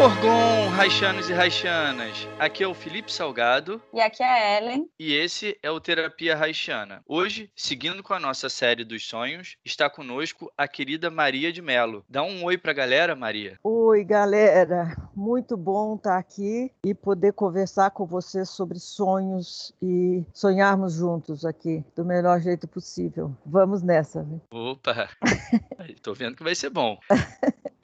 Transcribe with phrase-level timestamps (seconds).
[0.00, 4.90] Orgon, Raixanos e Raixanas, aqui é o Felipe Salgado E aqui é a Ellen.
[4.98, 7.00] e esse é o Terapia Raixana.
[7.06, 12.04] Hoje, seguindo com a nossa série dos sonhos, está conosco a querida Maria de Melo.
[12.08, 13.56] Dá um oi pra galera, Maria.
[13.62, 14.96] Oi, galera.
[15.14, 21.84] Muito bom estar aqui e poder conversar com você sobre sonhos e sonharmos juntos aqui
[21.96, 23.32] do melhor jeito possível.
[23.46, 24.22] Vamos nessa.
[24.24, 24.40] né?
[24.50, 25.08] Opa!
[26.02, 26.98] Tô vendo que vai ser bom.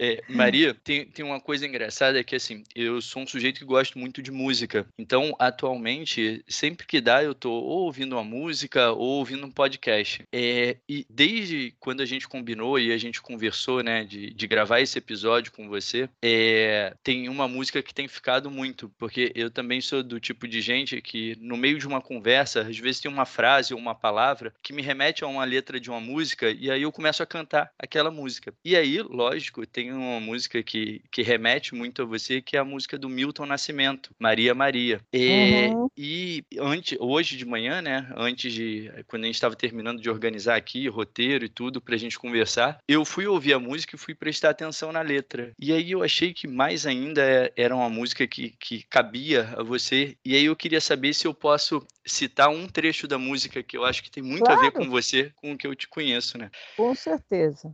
[0.03, 3.99] É, Maria, tem, tem uma coisa engraçada que assim, eu sou um sujeito que gosto
[3.99, 4.87] muito de música.
[4.99, 10.23] Então, atualmente, sempre que dá, eu tô ou ouvindo uma música ou ouvindo um podcast.
[10.33, 14.81] É, e desde quando a gente combinou e a gente conversou, né, de, de gravar
[14.81, 19.81] esse episódio com você, é, tem uma música que tem ficado muito, porque eu também
[19.81, 23.27] sou do tipo de gente que, no meio de uma conversa, às vezes tem uma
[23.27, 26.83] frase ou uma palavra que me remete a uma letra de uma música e aí
[26.83, 28.55] eu começo a cantar aquela música.
[28.65, 32.65] E aí, lógico, tem uma música que, que remete muito a você, que é a
[32.65, 35.01] música do Milton Nascimento, Maria Maria.
[35.13, 35.89] É, Uhum.
[35.97, 40.57] E antes, hoje de manhã, né, antes de quando a gente estava terminando de organizar
[40.57, 44.51] aqui roteiro e tudo pra gente conversar, eu fui ouvir a música e fui prestar
[44.51, 45.53] atenção na letra.
[45.61, 49.63] E aí eu achei que mais ainda é- era uma música que, que cabia a
[49.63, 50.17] você.
[50.25, 53.85] E aí eu queria saber se eu posso citar um trecho da música que eu
[53.85, 54.87] acho que tem muito a ver Claro.
[54.87, 56.51] com você, com o que eu te conheço, né?
[56.77, 57.73] Com certeza.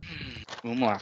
[0.63, 0.99] Vamos lá.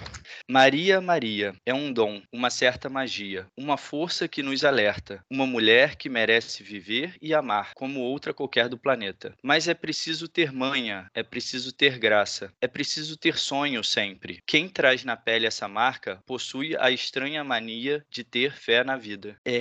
[0.50, 5.96] Maria, Maria, é um dom, uma certa magia, uma força que nos alerta, uma mulher
[5.96, 9.34] que merece viver e amar, como outra qualquer do planeta.
[9.44, 14.40] Mas é preciso ter manha, é preciso ter graça, é preciso ter sonho sempre.
[14.46, 19.38] Quem traz na pele essa marca possui a estranha mania de ter fé na vida.
[19.46, 19.60] É,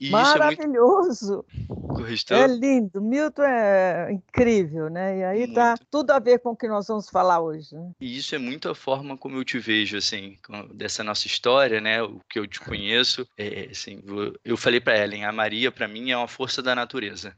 [0.00, 0.58] e isso é muito.
[0.58, 1.44] Maravilhoso.
[1.68, 2.36] Gostou?
[2.36, 3.00] É lindo.
[3.14, 5.18] Milton é incrível, né?
[5.18, 5.86] E aí tá Muito.
[5.90, 7.74] tudo a ver com o que nós vamos falar hoje.
[7.74, 7.90] né?
[8.00, 10.36] E isso é muito a forma como eu te vejo, assim,
[10.74, 12.02] dessa nossa história, né?
[12.02, 13.26] O que eu te conheço.
[13.38, 16.74] É, assim, vo- eu falei pra Ellen, a Maria, pra mim, é uma força da
[16.74, 17.34] natureza.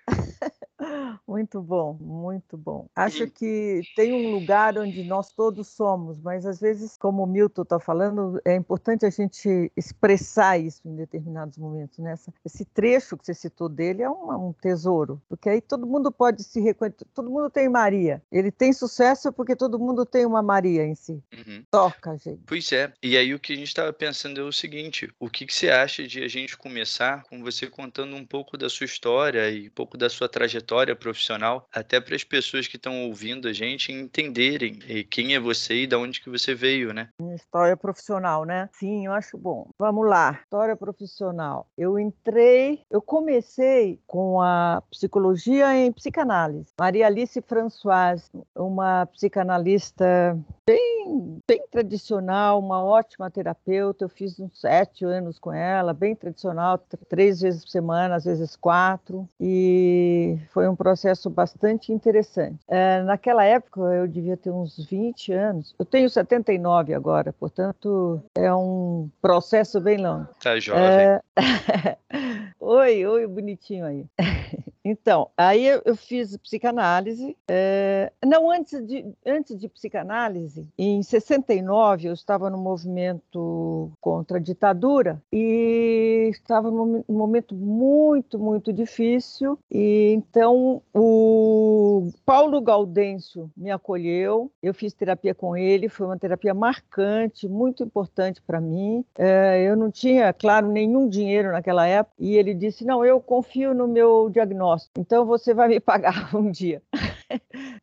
[1.47, 2.89] Muito bom, muito bom.
[2.95, 7.27] Acho E- que tem um lugar onde nós todos somos, mas às vezes, como o
[7.27, 11.99] Milton está falando, é importante a gente expressar isso em determinados momentos.
[12.01, 12.17] Né?
[12.45, 16.43] Esse trecho que você citou dele é um, um tesouro, porque aí todo mundo pode
[16.43, 17.07] se reconhecer.
[17.15, 18.21] Todo mundo tem Maria.
[18.33, 21.23] Ele tem sucesso porque todo mundo tem uma Maria em si.
[21.33, 21.63] Uhum.
[21.71, 22.41] Toca, gente.
[22.45, 22.93] Pois é.
[23.01, 25.71] E aí o que a gente estava pensando é o seguinte: o que, que você
[25.71, 29.71] acha de a gente começar com você contando um pouco da sua história e um
[29.71, 31.36] pouco da sua trajetória profissional,
[31.73, 35.87] até para as pessoas que estão ouvindo a gente entenderem eh, quem é você e
[35.87, 37.09] de onde que você veio, né?
[37.35, 38.69] História profissional, né?
[38.73, 39.69] Sim, eu acho bom.
[39.79, 41.67] Vamos lá, história profissional.
[41.77, 46.73] Eu entrei, eu comecei com a psicologia em psicanálise.
[46.79, 54.05] Maria Alice Françoise, uma psicanalista bem, bem tradicional, uma ótima terapeuta.
[54.05, 58.25] Eu fiz uns sete anos com ela, bem tradicional, tr- três vezes por semana, às
[58.25, 62.59] vezes quatro, e foi um processo bastante interessante.
[62.69, 65.75] Eh, naquela época eu devia ter uns 20 anos.
[65.79, 70.29] Eu tenho 79 agora, portanto é um processo bem longo.
[70.43, 70.83] Tá jovem.
[70.83, 71.21] É,
[72.61, 74.07] oi, oi, bonitinho aí.
[74.89, 77.37] Então, aí eu, fiz psicanálise.
[77.49, 84.41] é, Não, antes de, antes de psicanálise, em 69, eu estava no movimento contra a
[84.41, 89.59] ditadura e estava num momento muito, muito difícil.
[89.69, 96.55] E então o Paulo Gaudêncio me acolheu, eu fiz terapia com ele, foi uma terapia
[96.55, 99.05] marcante, muito importante para mim.
[99.19, 103.75] É, eu não tinha, claro, nenhum dinheiro naquela época, e ele disse: Não, eu confio
[103.75, 106.83] no meu diagnóstico, então você vai me pagar um dia.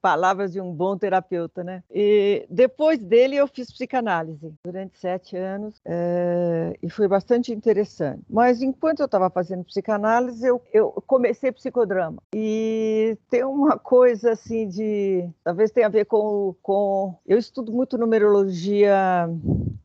[0.01, 1.83] Palavras de um bom terapeuta, né?
[1.91, 8.21] E depois dele eu fiz psicanálise durante sete anos eh, e foi bastante interessante.
[8.29, 12.17] Mas enquanto eu estava fazendo psicanálise, eu, eu comecei psicodrama.
[12.33, 15.29] E tem uma coisa assim de.
[15.43, 16.55] Talvez tenha a ver com.
[16.61, 19.29] com eu estudo muito numerologia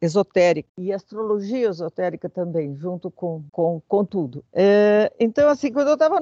[0.00, 4.44] esotérica e astrologia esotérica também, junto com, com, com tudo.
[4.52, 6.18] É, então, assim, quando eu estava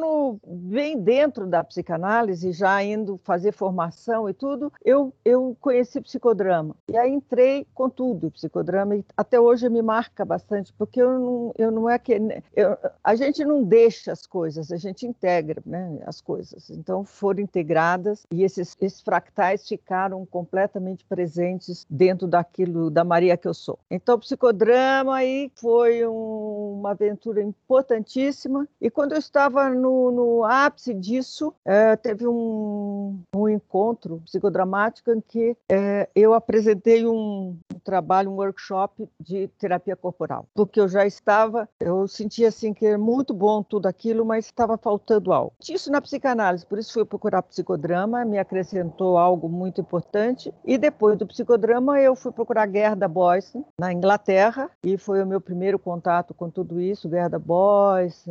[0.47, 6.75] bem dentro da psicanálise, já indo fazer formação e tudo, eu, eu conheci psicodrama.
[6.89, 11.53] E aí entrei com tudo, psicodrama, e até hoje me marca bastante, porque eu não,
[11.57, 12.17] eu não é que.
[12.55, 16.71] Eu, a gente não deixa as coisas, a gente integra né, as coisas.
[16.71, 23.49] Então, foram integradas e esses, esses fractais ficaram completamente presentes dentro daquilo da Maria que
[23.49, 23.66] eu sou.
[23.91, 28.69] Então, o psicodrama aí foi um, uma aventura importantíssima.
[28.81, 35.21] E quando eu estava no, no ápice disso, é, teve um, um encontro psicodramático em
[35.21, 41.07] que é, eu apresentei um, um trabalho, um workshop de terapia corporal, porque eu já
[41.07, 45.53] estava, eu sentia assim que era muito bom tudo aquilo, mas estava faltando algo.
[45.69, 50.53] Isso na psicanálise, por isso fui procurar psicodrama, me acrescentou algo muito importante.
[50.65, 55.41] E depois do psicodrama, eu fui procurar Gerda Boyce na Inglaterra e foi o meu
[55.41, 58.31] primeiro contato com tudo isso, Gerda Boyce,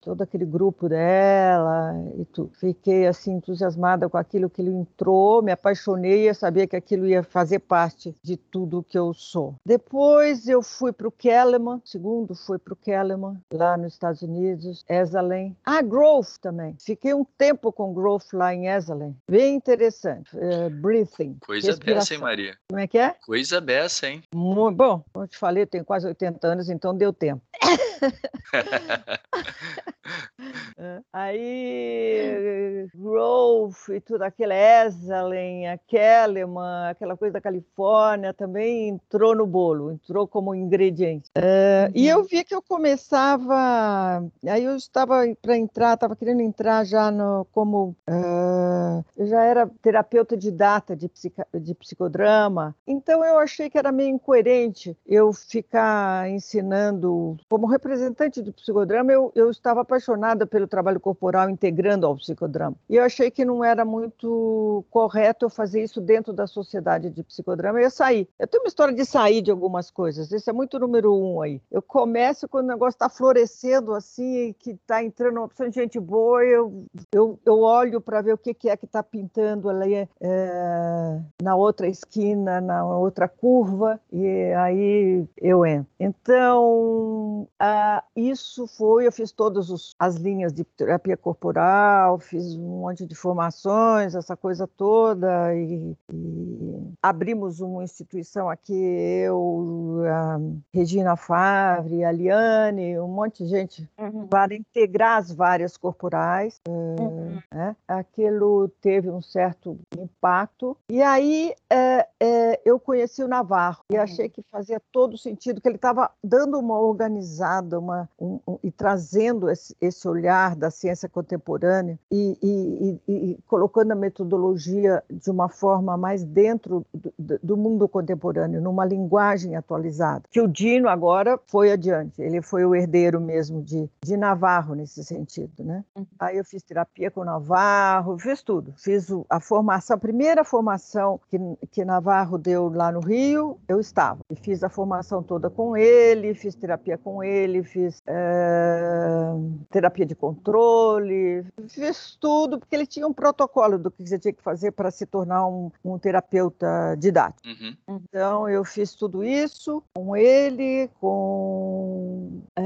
[0.00, 2.50] todo aquele grupo dela e tudo.
[2.54, 7.22] Fiquei assim entusiasmada com aquilo que ele entrou, me apaixonei, eu sabia que aquilo ia
[7.22, 9.54] fazer parte de tudo que eu sou.
[9.64, 14.84] Depois eu fui para o Kellerman, segundo fui para o Kellerman, lá nos Estados Unidos,
[14.88, 15.56] Esalen.
[15.64, 16.76] Ah, Growth também.
[16.80, 19.16] Fiquei um tempo com Growth lá em Esalen.
[19.28, 20.30] Bem interessante.
[20.36, 21.36] Uh, breathing.
[21.44, 22.56] Coisa dessa, hein, Maria?
[22.68, 23.14] Como é que é?
[23.24, 24.22] Coisa dessa, hein?
[24.34, 25.04] Muito bom.
[25.12, 27.42] Como eu te falei, eu tenho quase 80 anos, então deu tempo.
[31.12, 39.46] Aí, Grove e tudo aquilo, Esalen, a Kellerman, aquela coisa da Califórnia, também entrou no
[39.46, 41.30] bolo, entrou como ingrediente.
[41.36, 41.92] Uh, uhum.
[41.94, 47.10] E eu vi que eu começava, aí eu estava para entrar, estava querendo entrar já
[47.10, 53.38] no, como, uh, eu já era terapeuta de data de, psica, de psicodrama, então eu
[53.38, 59.82] achei que era meio incoerente eu ficar ensinando, como representante do psicodrama, eu, eu estava
[59.82, 62.76] apaixonada pelo trabalho corporal integrando ao psicodrama.
[62.88, 67.22] E eu achei que não era muito correto eu fazer isso dentro da sociedade de
[67.22, 67.80] psicodrama.
[67.80, 68.26] Eu sair.
[68.38, 70.32] Eu tenho uma história de sair de algumas coisas.
[70.32, 71.60] Esse é muito número um aí.
[71.70, 76.00] Eu começo quando o negócio está florescendo assim, que está entrando uma opção de gente
[76.00, 80.08] boa, eu, eu, eu olho para ver o que, que é que está pintando ali
[80.20, 85.88] é, na outra esquina, na outra curva, e aí eu entro.
[85.98, 93.04] Então, ah, isso foi, eu fiz todas as linhas de terapia corporal, fiz um monte
[93.06, 100.38] de formações, essa coisa toda, e, e abrimos uma instituição aqui, eu, a
[100.72, 104.28] Regina Favre, a Liane, um monte de gente, uhum.
[104.28, 106.60] para integrar as várias corporais.
[106.68, 107.42] Uhum.
[107.52, 110.76] É, aquilo teve um certo impacto.
[110.88, 114.03] E aí é, é, eu conheci o Navarro e.
[114.04, 118.70] achei que fazia todo sentido, que ele estava dando uma organizada uma, um, um, e
[118.70, 125.30] trazendo esse, esse olhar da ciência contemporânea e, e, e, e, colocando a metodologia de
[125.30, 130.24] uma forma mais dentro do, do, mundo contemporâneo, numa linguagem atualizada.
[130.30, 135.04] Que o Dino agora foi adiante, ele foi o herdeiro mesmo de, de Navarro nesse
[135.04, 135.84] sentido, né?
[135.96, 136.06] Uhum.
[136.18, 141.38] Aí eu fiz terapia com Navarro, fiz tudo, fiz a formação, a primeira formação que,
[141.70, 146.34] que Navarro deu lá no Rio, eu estava e fiz a formação toda com ele,
[146.34, 149.30] fiz terapia com ele, fiz é,
[149.70, 154.42] terapia de controle fiz tudo, porque ele tinha um protocolo do que você tinha que
[154.42, 157.46] fazer para se tornar um, um terapeuta didático.
[157.46, 157.76] Uhum.
[157.88, 162.42] Então, eu fiz tudo isso com ele, com.
[162.56, 162.64] É...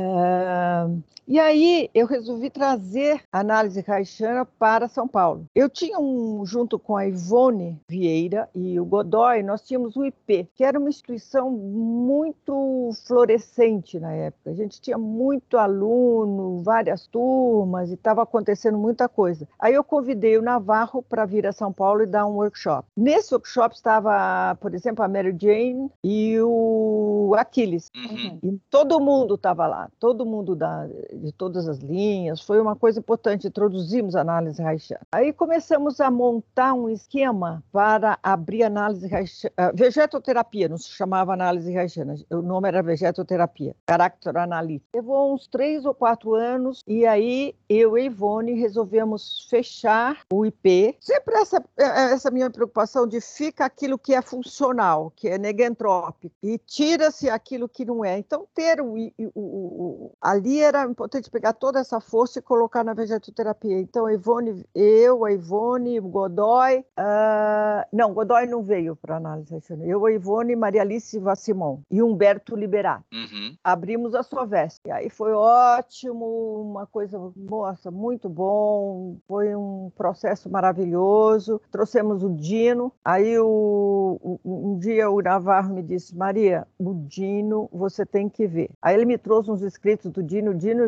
[1.27, 5.45] E aí, eu resolvi trazer a análise Raixana para São Paulo.
[5.55, 10.49] Eu tinha um, junto com a Ivone Vieira e o Godoy, nós tínhamos o IP,
[10.55, 14.51] que era uma instituição muito florescente na época.
[14.51, 19.49] A gente tinha muito aluno, várias turmas e estava acontecendo muita coisa.
[19.59, 22.87] Aí eu convidei o Navarro para vir a São Paulo e dar um workshop.
[22.97, 27.91] Nesse workshop estava, por exemplo, a Mary Jane e o Aquiles.
[27.97, 28.39] Uhum.
[28.43, 32.43] E todo mundo estava lá, todo mundo da, de todas as linhas.
[32.43, 33.47] Foi uma coisa importante.
[33.47, 35.07] Introduzimos a análise Reichiana.
[35.13, 39.55] Aí começamos a montar um esquema para abrir análise Reichiana.
[39.59, 42.17] Uh, vegetoterapia, não se chamava análise Reichiana.
[42.31, 44.91] O nome era vegetoterapia, carácter analítico.
[44.95, 50.97] Levou uns três ou quatro anos e aí eu e Ivone resolvemos fechar o IP.
[51.01, 56.35] Sempre essa, é, essa minha preocupação de fica aquilo que é funcional, que é negentrópico,
[56.43, 58.19] e tira-se aquilo que não é.
[58.19, 58.95] Então, ter o,
[59.35, 63.79] o, então, ali era importante pegar toda essa força e colocar na vegetoterapia.
[63.79, 69.59] Então, a Ivone, eu, a Ivone, o Godoy, uh, não, Godoy não veio para análise,
[69.85, 73.05] eu, a Ivone, Maria Alice Vassimon e Humberto Liberato.
[73.13, 73.55] Uhum.
[73.63, 74.91] Abrimos a sua veste.
[74.91, 81.61] Aí foi ótimo, uma coisa, nossa, muito bom, foi um processo maravilhoso.
[81.71, 88.07] Trouxemos o Dino, aí o, um dia o Navarro me disse, Maria, o Dino você
[88.07, 88.71] tem que ver.
[88.81, 90.85] Aí ele me trouxe uns escritos do Dino, o Dino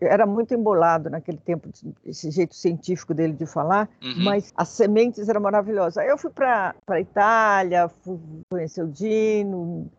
[0.00, 1.68] era muito embolado naquele tempo,
[2.04, 4.24] esse jeito científico dele de falar, uhum.
[4.24, 5.98] mas as sementes eram maravilhosas.
[5.98, 9.23] Aí eu fui para Itália, fui conhecer o Dino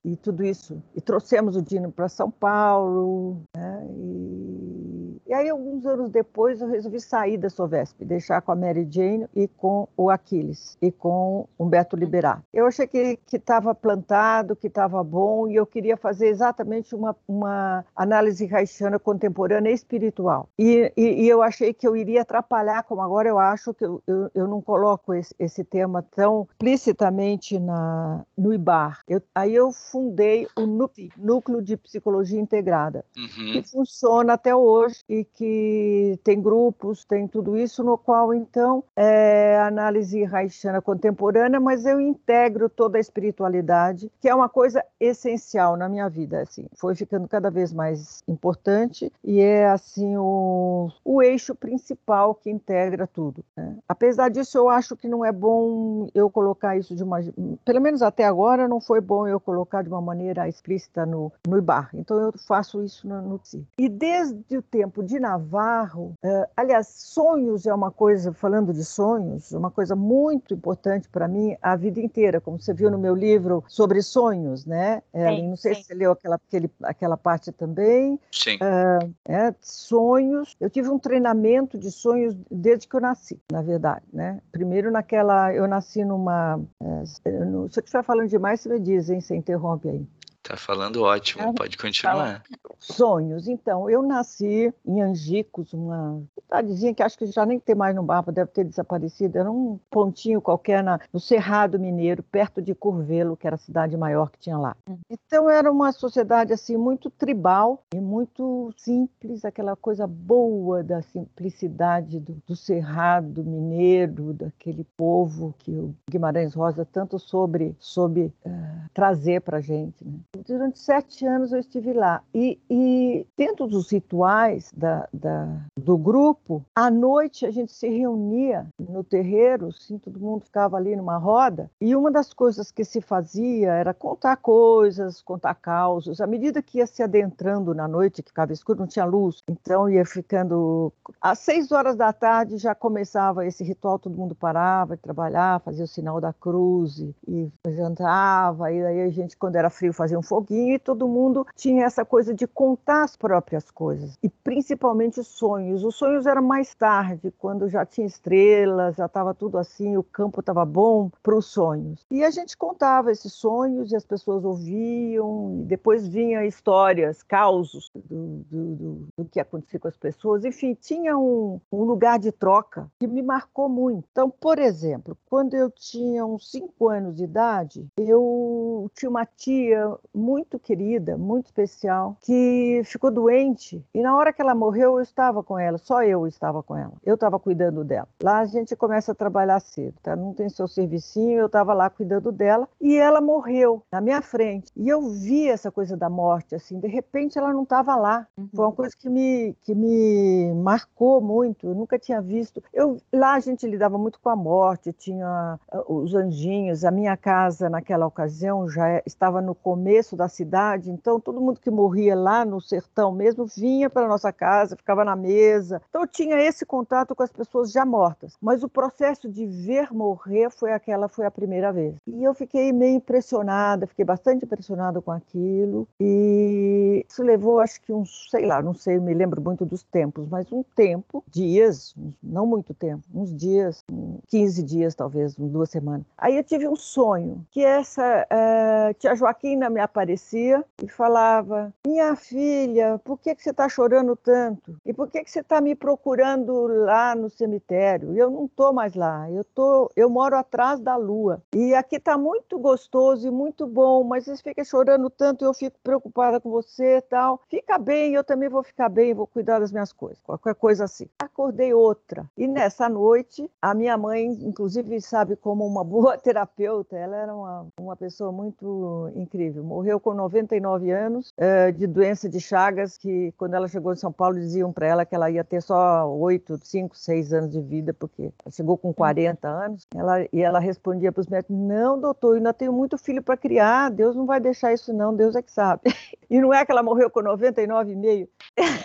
[0.04, 3.88] e tudo isso, e trouxemos o Dino para São Paulo, né?
[3.98, 4.85] e,
[5.28, 9.28] e aí alguns anos depois eu resolvi sair da Sovesp, deixar com a Mary Jane
[9.36, 12.44] e com o Aquiles, e com Humberto Liberato.
[12.54, 17.84] Eu achei que estava plantado, que estava bom, e eu queria fazer exatamente uma, uma
[17.96, 20.48] análise haitiana contemporânea espiritual.
[20.60, 24.04] E, e, e, eu achei que eu iria atrapalhar, como agora eu acho que eu,
[24.06, 29.02] eu, eu não coloco esse, esse, tema tão explicitamente na, no IBAR.
[29.08, 33.54] Eu, aí eu fundei o NUP, Núcleo de Psicologia Integrada, uhum.
[33.54, 39.58] que funciona até hoje e que tem grupos, tem tudo isso, no qual, então, é
[39.60, 45.88] análise haitiana contemporânea, mas eu integro toda a espiritualidade, que é uma coisa essencial na
[45.88, 51.56] minha vida, assim, foi ficando cada vez mais importante e é, assim, o, o eixo
[51.56, 53.44] principal que integra tudo.
[53.56, 53.78] Né?
[53.88, 57.20] Apesar disso, eu acho que não é bom eu colocar isso de uma...
[57.64, 61.58] Pelo menos até agora não foi bom eu colocar de uma maneira explícita no, no
[61.58, 61.90] IBAR.
[61.94, 63.42] Então, eu faço isso no, no.
[63.78, 69.52] E desde o tempo de Navarro, uh, aliás, sonhos é uma coisa, falando de sonhos,
[69.52, 73.64] uma coisa muito importante para mim a vida inteira, como você viu no meu livro
[73.68, 75.02] sobre sonhos, né?
[75.14, 75.82] Sim, não sei sim.
[75.82, 78.20] se você leu aquela, aquele, aquela parte também.
[78.32, 78.56] Sim.
[78.56, 80.56] Uh, é, sonhos.
[80.60, 84.42] Eu tive um treinamento de sonhos desde que eu nasci, na verdade, né?
[84.52, 89.10] Primeiro naquela, eu nasci numa, é, no, se eu estiver falando demais, você me diz,
[89.10, 89.22] hein?
[89.22, 90.08] Você interrompe aí.
[90.48, 92.44] Tá falando ótimo, é, pode continuar.
[92.78, 93.48] Sonhos.
[93.48, 98.04] Então, eu nasci em Angicos, uma cidadezinha que acho que já nem tem mais no
[98.04, 99.40] mapa, deve ter desaparecido.
[99.40, 103.98] Era um pontinho qualquer na, no Cerrado Mineiro, perto de Curvelo, que era a cidade
[103.98, 104.78] maior que tinha lá.
[104.88, 105.00] Uhum.
[105.10, 112.20] Então, era uma sociedade assim muito tribal e muito simples, aquela coisa boa da simplicidade
[112.20, 119.42] do, do Cerrado Mineiro, daquele povo que o Guimarães Rosa tanto sobre, sobre uh, trazer
[119.42, 120.06] para gente.
[120.06, 120.20] Né?
[120.36, 122.22] Durante sete anos eu estive lá.
[122.34, 128.68] E, e dentro dos rituais da, da, do grupo, à noite a gente se reunia
[128.80, 131.70] no terreiro, assim, todo mundo ficava ali numa roda.
[131.80, 136.20] E uma das coisas que se fazia era contar coisas, contar causos.
[136.20, 139.88] À medida que ia se adentrando na noite, que ficava escuro, não tinha luz, então
[139.88, 140.92] ia ficando.
[141.22, 145.86] Às seis horas da tarde já começava esse ritual, todo mundo parava de trabalhar, fazia
[145.86, 148.72] o sinal da cruz e, e jantava.
[148.72, 152.04] E aí a gente, quando era frio, fazia um foguinho e todo mundo tinha essa
[152.04, 155.75] coisa de contar as próprias coisas e principalmente sonhos.
[155.84, 160.40] Os sonhos eram mais tarde, quando já tinha estrelas, já estava tudo assim, o campo
[160.40, 162.06] estava bom para os sonhos.
[162.10, 167.90] E a gente contava esses sonhos e as pessoas ouviam, e depois vinham histórias, causos
[167.94, 170.46] do, do, do, do que acontecia com as pessoas.
[170.46, 174.08] Enfim, tinha um, um lugar de troca que me marcou muito.
[174.12, 179.96] Então, por exemplo, quando eu tinha uns cinco anos de idade, eu tinha uma tia
[180.14, 185.44] muito querida, muito especial, que ficou doente e na hora que ela morreu eu estava
[185.44, 186.94] com ela, só eu estava com ela.
[187.04, 188.08] Eu estava cuidando dela.
[188.22, 190.16] Lá a gente começa a trabalhar cedo, tá?
[190.16, 194.72] Não tem seu servicinho, eu estava lá cuidando dela e ela morreu na minha frente.
[194.76, 198.28] E eu vi essa coisa da morte assim, de repente ela não estava lá.
[198.38, 198.50] Uhum.
[198.54, 201.68] Foi uma coisa que me que me marcou muito.
[201.68, 202.62] Eu nunca tinha visto.
[202.74, 206.84] Eu lá a gente lidava muito com a morte, tinha ah, os anjinhos.
[206.84, 211.60] A minha casa naquela ocasião já estava no começo começo da cidade, então todo mundo
[211.60, 215.55] que morria lá no sertão mesmo vinha para nossa casa, ficava na mesa.
[215.90, 218.36] Então eu tinha esse contato com as pessoas já mortas.
[218.42, 221.96] Mas o processo de ver morrer foi aquela foi a primeira vez.
[222.08, 227.94] E eu fiquei meio impressionada, fiquei bastante impressionada com aquilo e isso levou acho que
[227.94, 232.46] uns, sei lá, não sei, me lembro muito dos tempos, mas um tempo, dias, não
[232.46, 233.84] muito tempo, uns dias,
[234.28, 236.06] 15 dias talvez, duas semanas.
[236.18, 242.16] Aí eu tive um sonho que essa uh, tia Joaquina me aparecia e falava: Minha
[242.16, 244.78] filha, por que, que você está chorando tanto?
[244.86, 248.18] E por que, que você está me procurando lá no cemitério?
[248.18, 251.42] Eu não estou mais lá, eu, tô, eu moro atrás da lua.
[251.54, 255.78] E aqui está muito gostoso e muito bom, mas você fica chorando tanto eu fico
[255.84, 257.02] preocupada com você.
[257.02, 257.42] tal.
[257.50, 261.10] Fica bem, eu também vou ficar bem, vou cuidar das minhas coisas, qualquer coisa assim.
[261.20, 262.26] Acordei outra.
[262.38, 267.68] E nessa noite, a minha mãe, inclusive, sabe, como uma boa terapeuta, ela era uma,
[267.78, 269.66] uma pessoa muito incrível.
[269.66, 274.14] Morreu com 99 anos uh, de doença de Chagas, que quando ela chegou em São
[274.14, 277.94] Paulo diziam para ela que ela ia ter só 8, 5, 6 anos de vida,
[277.94, 279.88] porque ela chegou com 40 anos.
[279.96, 283.38] Ela, e ela respondia para os médicos: Não, doutor, eu ainda tenho muito filho para
[283.38, 285.82] criar, Deus não vai deixar isso, não, Deus é que sabe.
[286.28, 288.28] E não é que ela morreu com 99,5?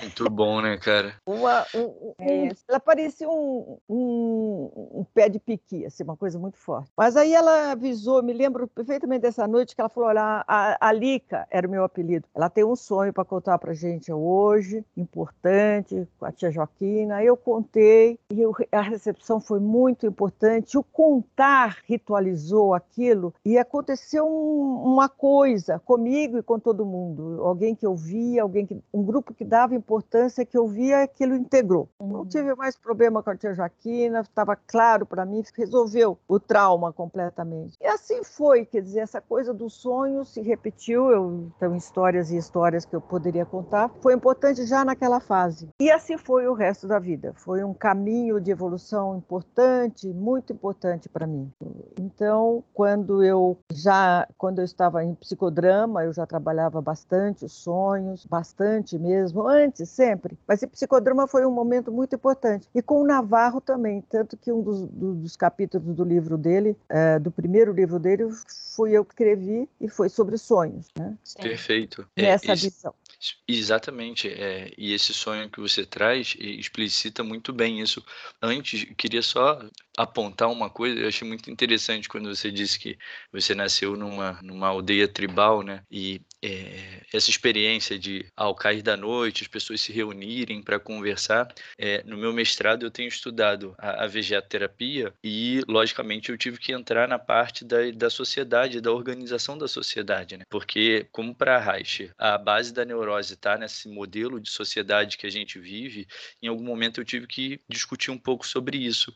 [0.02, 1.14] Muito bom, né, cara?
[1.24, 6.90] Uma, um, um, ela parecia um, um, pé de piqui, assim, uma coisa muito forte.
[6.96, 10.92] Mas aí ela avisou, me lembro perfeitamente dessa noite, que ela falou: olha, a, a
[10.92, 12.26] Lica era o meu apelido.
[12.34, 17.22] Ela tem um sonho para contar para gente hoje, importante, com a tia Joaquina.
[17.22, 20.78] Eu contei e eu, a recepção foi muito importante.
[20.78, 27.42] O contar ritualizou aquilo e aconteceu uma coisa comigo e com todo mundo.
[27.42, 31.88] Alguém que ouvia, alguém que, um grupo que dava importância, que ouvia, aquilo integrou.
[31.98, 32.08] Uhum.
[32.08, 36.92] Não tive mais problema com a tia Joaquina, estava claro para mim, resolveu o trauma
[36.92, 37.76] completamente.
[37.80, 41.10] E assim foi, quer dizer, essa coisa do sonho se repetiu.
[41.10, 43.90] Eu tenho histórias e histórias que eu poderia contar.
[44.00, 45.68] Foi importante já naquela fase.
[45.80, 47.32] E assim foi o resto da vida.
[47.34, 51.50] Foi um caminho de evolução importante, muito importante para mim.
[51.98, 58.24] Então, quando eu já, quando eu estava em psicodrama, eu já trabalhava bastante os sonhos,
[58.26, 60.38] bastante mesmo, antes sempre.
[60.46, 62.68] Mas em psicodrama foi um momento muito importante.
[62.74, 67.18] E com o Navarro também, tanto que um dos, dos capítulos do livro dele, é,
[67.18, 68.28] do primeiro livro dele,
[68.74, 70.86] fui eu que escrevi e foi sobre sonhos.
[70.98, 71.16] Né?
[71.40, 72.06] Perfeito.
[72.16, 72.94] Nessa é, visão.
[73.46, 78.02] Exatamente, é, e esse sonho que você traz explicita muito bem isso.
[78.40, 79.60] Antes, queria só
[80.02, 82.98] apontar uma coisa, eu achei muito interessante quando você disse que
[83.30, 85.82] você nasceu numa, numa aldeia tribal, né?
[85.90, 91.52] E é, essa experiência de, ao cair da noite, as pessoas se reunirem para conversar.
[91.78, 96.72] É, no meu mestrado, eu tenho estudado a, a vegetoterapia e, logicamente, eu tive que
[96.72, 100.44] entrar na parte da, da sociedade, da organização da sociedade, né?
[100.48, 105.30] Porque, como para Reich, a base da neurose está nesse modelo de sociedade que a
[105.30, 106.06] gente vive,
[106.42, 109.14] em algum momento eu tive que discutir um pouco sobre isso.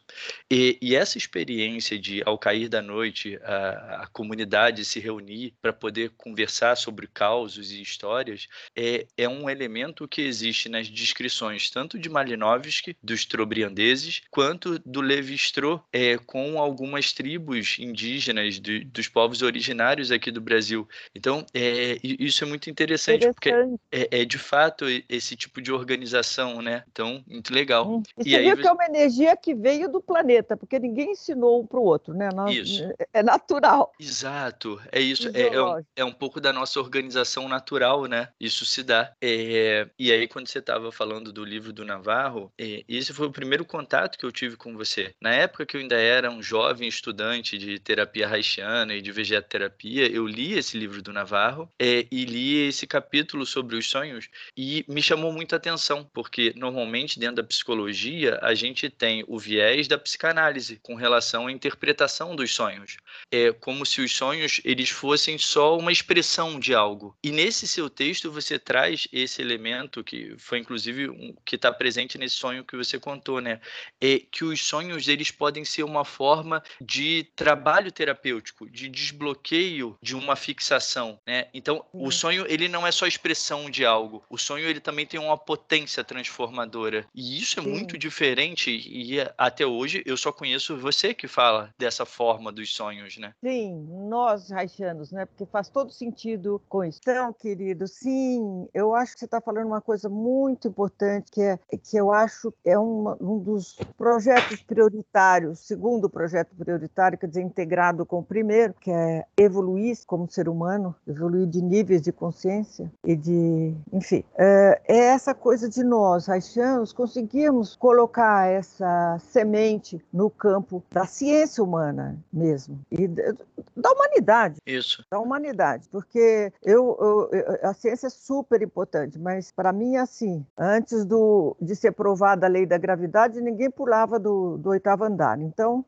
[0.50, 5.72] E e, essa experiência de, ao cair da noite, a, a comunidade se reunir para
[5.72, 11.98] poder conversar sobre causos e histórias, é, é um elemento que existe nas descrições tanto
[11.98, 19.42] de Malinowski, dos trobriandeses, quanto do Levi-Strauss, é, com algumas tribos indígenas de, dos povos
[19.42, 20.88] originários aqui do Brasil.
[21.14, 23.34] Então, é, isso é muito interessante, interessante.
[23.34, 23.50] porque
[23.90, 26.84] é, é, de fato esse tipo de organização, né?
[26.90, 27.88] Então, muito legal.
[27.88, 28.02] Hum.
[28.18, 31.12] E, e você aí, viu que é uma energia que veio do planeta, porque ninguém
[31.12, 32.28] ensinou um para o outro, né?
[32.34, 32.82] Nós, isso.
[33.12, 33.92] É natural.
[33.98, 35.28] Exato, é isso.
[35.34, 38.28] É, é, um, é, um, pouco da nossa organização natural, né?
[38.40, 39.12] Isso se dá.
[39.20, 43.32] É, e aí, quando você estava falando do livro do Navarro, é, esse foi o
[43.32, 45.14] primeiro contato que eu tive com você.
[45.20, 50.10] Na época que eu ainda era um jovem estudante de terapia haitiana e de vegetoterapia,
[50.10, 54.84] eu li esse livro do Navarro é, e li esse capítulo sobre os sonhos e
[54.88, 59.98] me chamou muita atenção, porque normalmente dentro da psicologia a gente tem o viés da
[59.98, 62.96] psicanálise análise com relação à interpretação dos sonhos.
[63.30, 67.16] É como se os sonhos eles fossem só uma expressão de algo.
[67.22, 72.18] E nesse seu texto você traz esse elemento que foi inclusive um, que está presente
[72.18, 73.60] nesse sonho que você contou, né?
[74.00, 80.14] É que os sonhos eles podem ser uma forma de trabalho terapêutico, de desbloqueio de
[80.14, 81.48] uma fixação, né?
[81.54, 84.22] Então o sonho ele não é só expressão de algo.
[84.28, 87.06] O sonho ele também tem uma potência transformadora.
[87.14, 87.70] E isso é Sim.
[87.70, 93.16] muito diferente e até hoje eu só conheço você que fala dessa forma dos sonhos,
[93.16, 93.32] né?
[93.42, 95.26] Sim, nós haitianos, né?
[95.26, 97.00] Porque faz todo sentido com isso.
[97.02, 101.58] Então, querido, sim, eu acho que você está falando uma coisa muito importante, que é
[101.82, 108.04] que eu acho é uma, um dos projetos prioritários, segundo projeto prioritário, quer dizer, integrado
[108.06, 113.14] com o primeiro, que é evoluir como ser humano, evoluir de níveis de consciência e
[113.14, 120.82] de, enfim, é, é essa coisa de nós, haitianos, conseguirmos colocar essa semente no campo
[120.90, 124.56] da ciência humana mesmo e da humanidade.
[124.66, 125.04] Isso.
[125.10, 131.04] Da humanidade, porque eu, eu a ciência é super importante, mas para mim assim, antes
[131.04, 135.40] do de ser provada a lei da gravidade, ninguém pulava do, do oitavo andar.
[135.40, 135.84] Então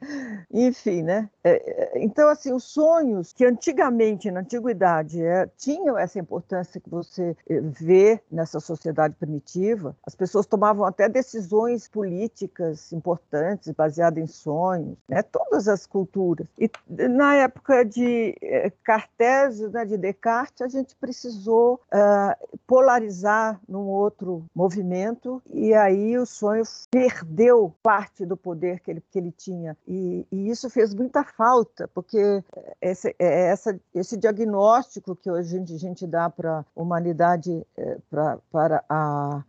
[0.52, 1.28] Enfim, né?
[1.42, 6.90] É, é, então, assim, os sonhos que antigamente, na antiguidade, é, tinham essa importância que
[6.90, 14.26] você é, vê nessa sociedade primitiva, as pessoas tomavam até decisões políticas importantes baseadas em
[14.26, 15.22] sonhos, né?
[15.22, 16.46] Todas as culturas.
[16.58, 18.36] E na época de
[18.82, 26.26] Cartésio, né, de Descartes, a gente precisou uh, polarizar num outro movimento e aí o
[26.26, 29.75] sonho perdeu parte do poder que ele, que ele tinha.
[29.86, 32.42] E, e isso fez muita falta, porque
[32.80, 38.38] esse, é, essa, esse diagnóstico que hoje a gente, dá para a humanidade, é, pra,
[38.50, 39.42] para a,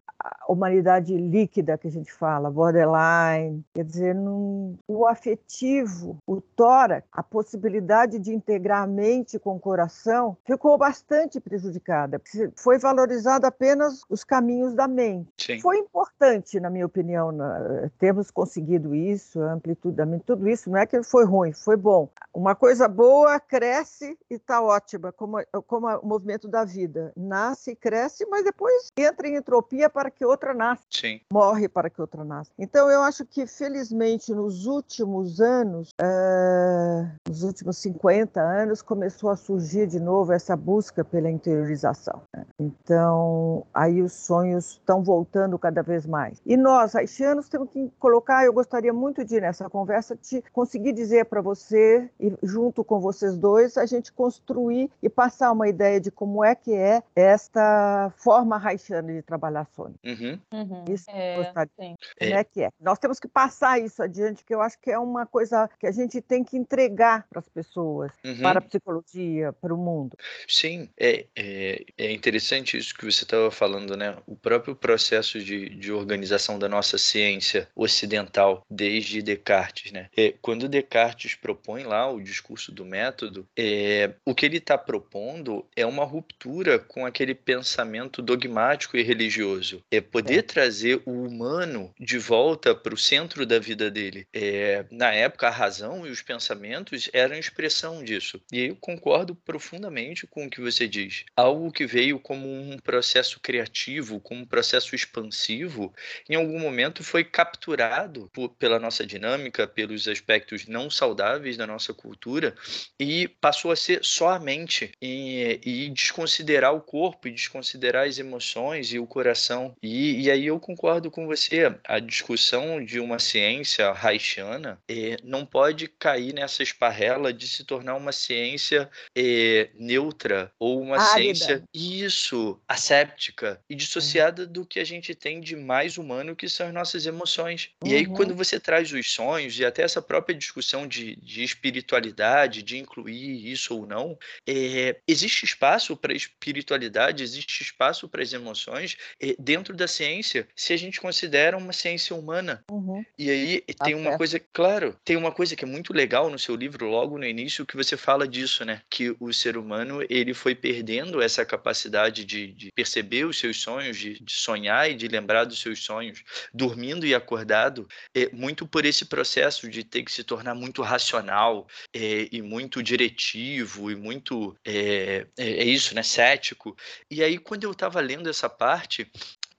[0.48, 7.08] a humanidade líquida que a gente fala, borderline, quer dizer, num, o afetivo, o tórax,
[7.12, 12.22] a possibilidade de integrar a mente com o coração, ficou bastante prejudicada.
[12.56, 15.30] Foi valorizado apenas os caminhos da mente.
[15.38, 15.60] Sim.
[15.60, 20.70] Foi importante, na minha opinião, na, termos conseguido isso, a amplitude da mente, tudo isso
[20.70, 22.10] não é que foi ruim, foi bom.
[22.34, 27.12] Uma coisa boa cresce e está ótima, como, como o movimento da vida.
[27.16, 30.84] Nasce e cresce, mas depois entra em entropia para que outra nasça.
[30.90, 31.22] Sim.
[31.32, 32.52] Morre para que outra nasça.
[32.58, 39.36] Então, eu acho que, felizmente, nos últimos anos, é, nos últimos 50 anos, começou a
[39.36, 42.22] surgir de novo essa busca pela interiorização.
[42.36, 42.46] Né?
[42.60, 46.42] Então, aí os sonhos estão voltando cada vez mais.
[46.46, 51.26] E nós, haitianos, temos que colocar, eu gostaria muito de, nessa conversa, te conseguir dizer
[51.26, 56.10] para você, e junto com vocês dois, a gente construir e passar uma ideia de
[56.10, 59.96] como é que é esta forma haitiana de trabalhar sonho.
[60.08, 60.40] Uhum.
[60.54, 60.86] Uhum.
[60.90, 61.72] Isso é, gostaria.
[61.80, 61.96] Sim.
[62.18, 62.70] Como é que é?
[62.80, 65.92] Nós temos que passar isso adiante, que eu acho que é uma coisa que a
[65.92, 68.42] gente tem que entregar para as pessoas, uhum.
[68.42, 70.16] para a psicologia, para o mundo.
[70.48, 74.16] Sim, é, é, é interessante isso que você estava falando, né?
[74.26, 80.10] O próprio processo de, de organização da nossa ciência ocidental, desde Descartes, né?
[80.16, 85.66] É, quando Descartes propõe lá o discurso do método, é, o que ele está propondo
[85.76, 89.84] é uma ruptura com aquele pensamento dogmático e religioso.
[89.90, 90.42] É poder é.
[90.42, 94.28] trazer o humano de volta para o centro da vida dele.
[94.34, 98.42] É, na época, a razão e os pensamentos eram expressão disso.
[98.52, 101.24] E eu concordo profundamente com o que você diz.
[101.36, 105.94] Algo que veio como um processo criativo, como um processo expansivo,
[106.30, 111.94] em algum momento foi capturado por, pela nossa dinâmica, pelos aspectos não saudáveis da nossa
[111.94, 112.56] cultura
[113.00, 118.20] e passou a ser só a mente e, e desconsiderar o corpo e desconsiderar as
[118.20, 119.77] emoções e o coração.
[119.82, 121.74] E, e aí eu concordo com você.
[121.84, 127.96] A discussão de uma ciência haitiana é, não pode cair nessa esparrela de se tornar
[127.96, 131.14] uma ciência é, neutra ou uma Árida.
[131.14, 136.68] ciência isso asséptica e dissociada do que a gente tem de mais humano que são
[136.68, 137.70] as nossas emoções.
[137.84, 137.92] Uhum.
[137.92, 138.38] E aí quando uhum.
[138.38, 143.76] você traz os sonhos e até essa própria discussão de, de espiritualidade, de incluir isso
[143.76, 149.36] ou não, é, existe espaço para espiritualidade, existe espaço para as emoções é,
[149.68, 152.64] dentro da ciência, se a gente considera uma ciência humana.
[152.72, 153.04] Uhum.
[153.18, 156.56] E aí tem uma coisa, claro, tem uma coisa que é muito legal no seu
[156.56, 158.82] livro, logo no início, que você fala disso, né?
[158.90, 163.98] Que o ser humano ele foi perdendo essa capacidade de, de perceber os seus sonhos,
[163.98, 168.86] de, de, sonhar e de lembrar dos seus sonhos, dormindo e acordado, é, muito por
[168.86, 174.56] esse processo de ter que se tornar muito racional é, e muito diretivo e muito
[174.64, 176.04] é, é, é isso, né?
[176.04, 176.76] Cético.
[177.12, 179.10] E aí quando eu estava lendo essa parte,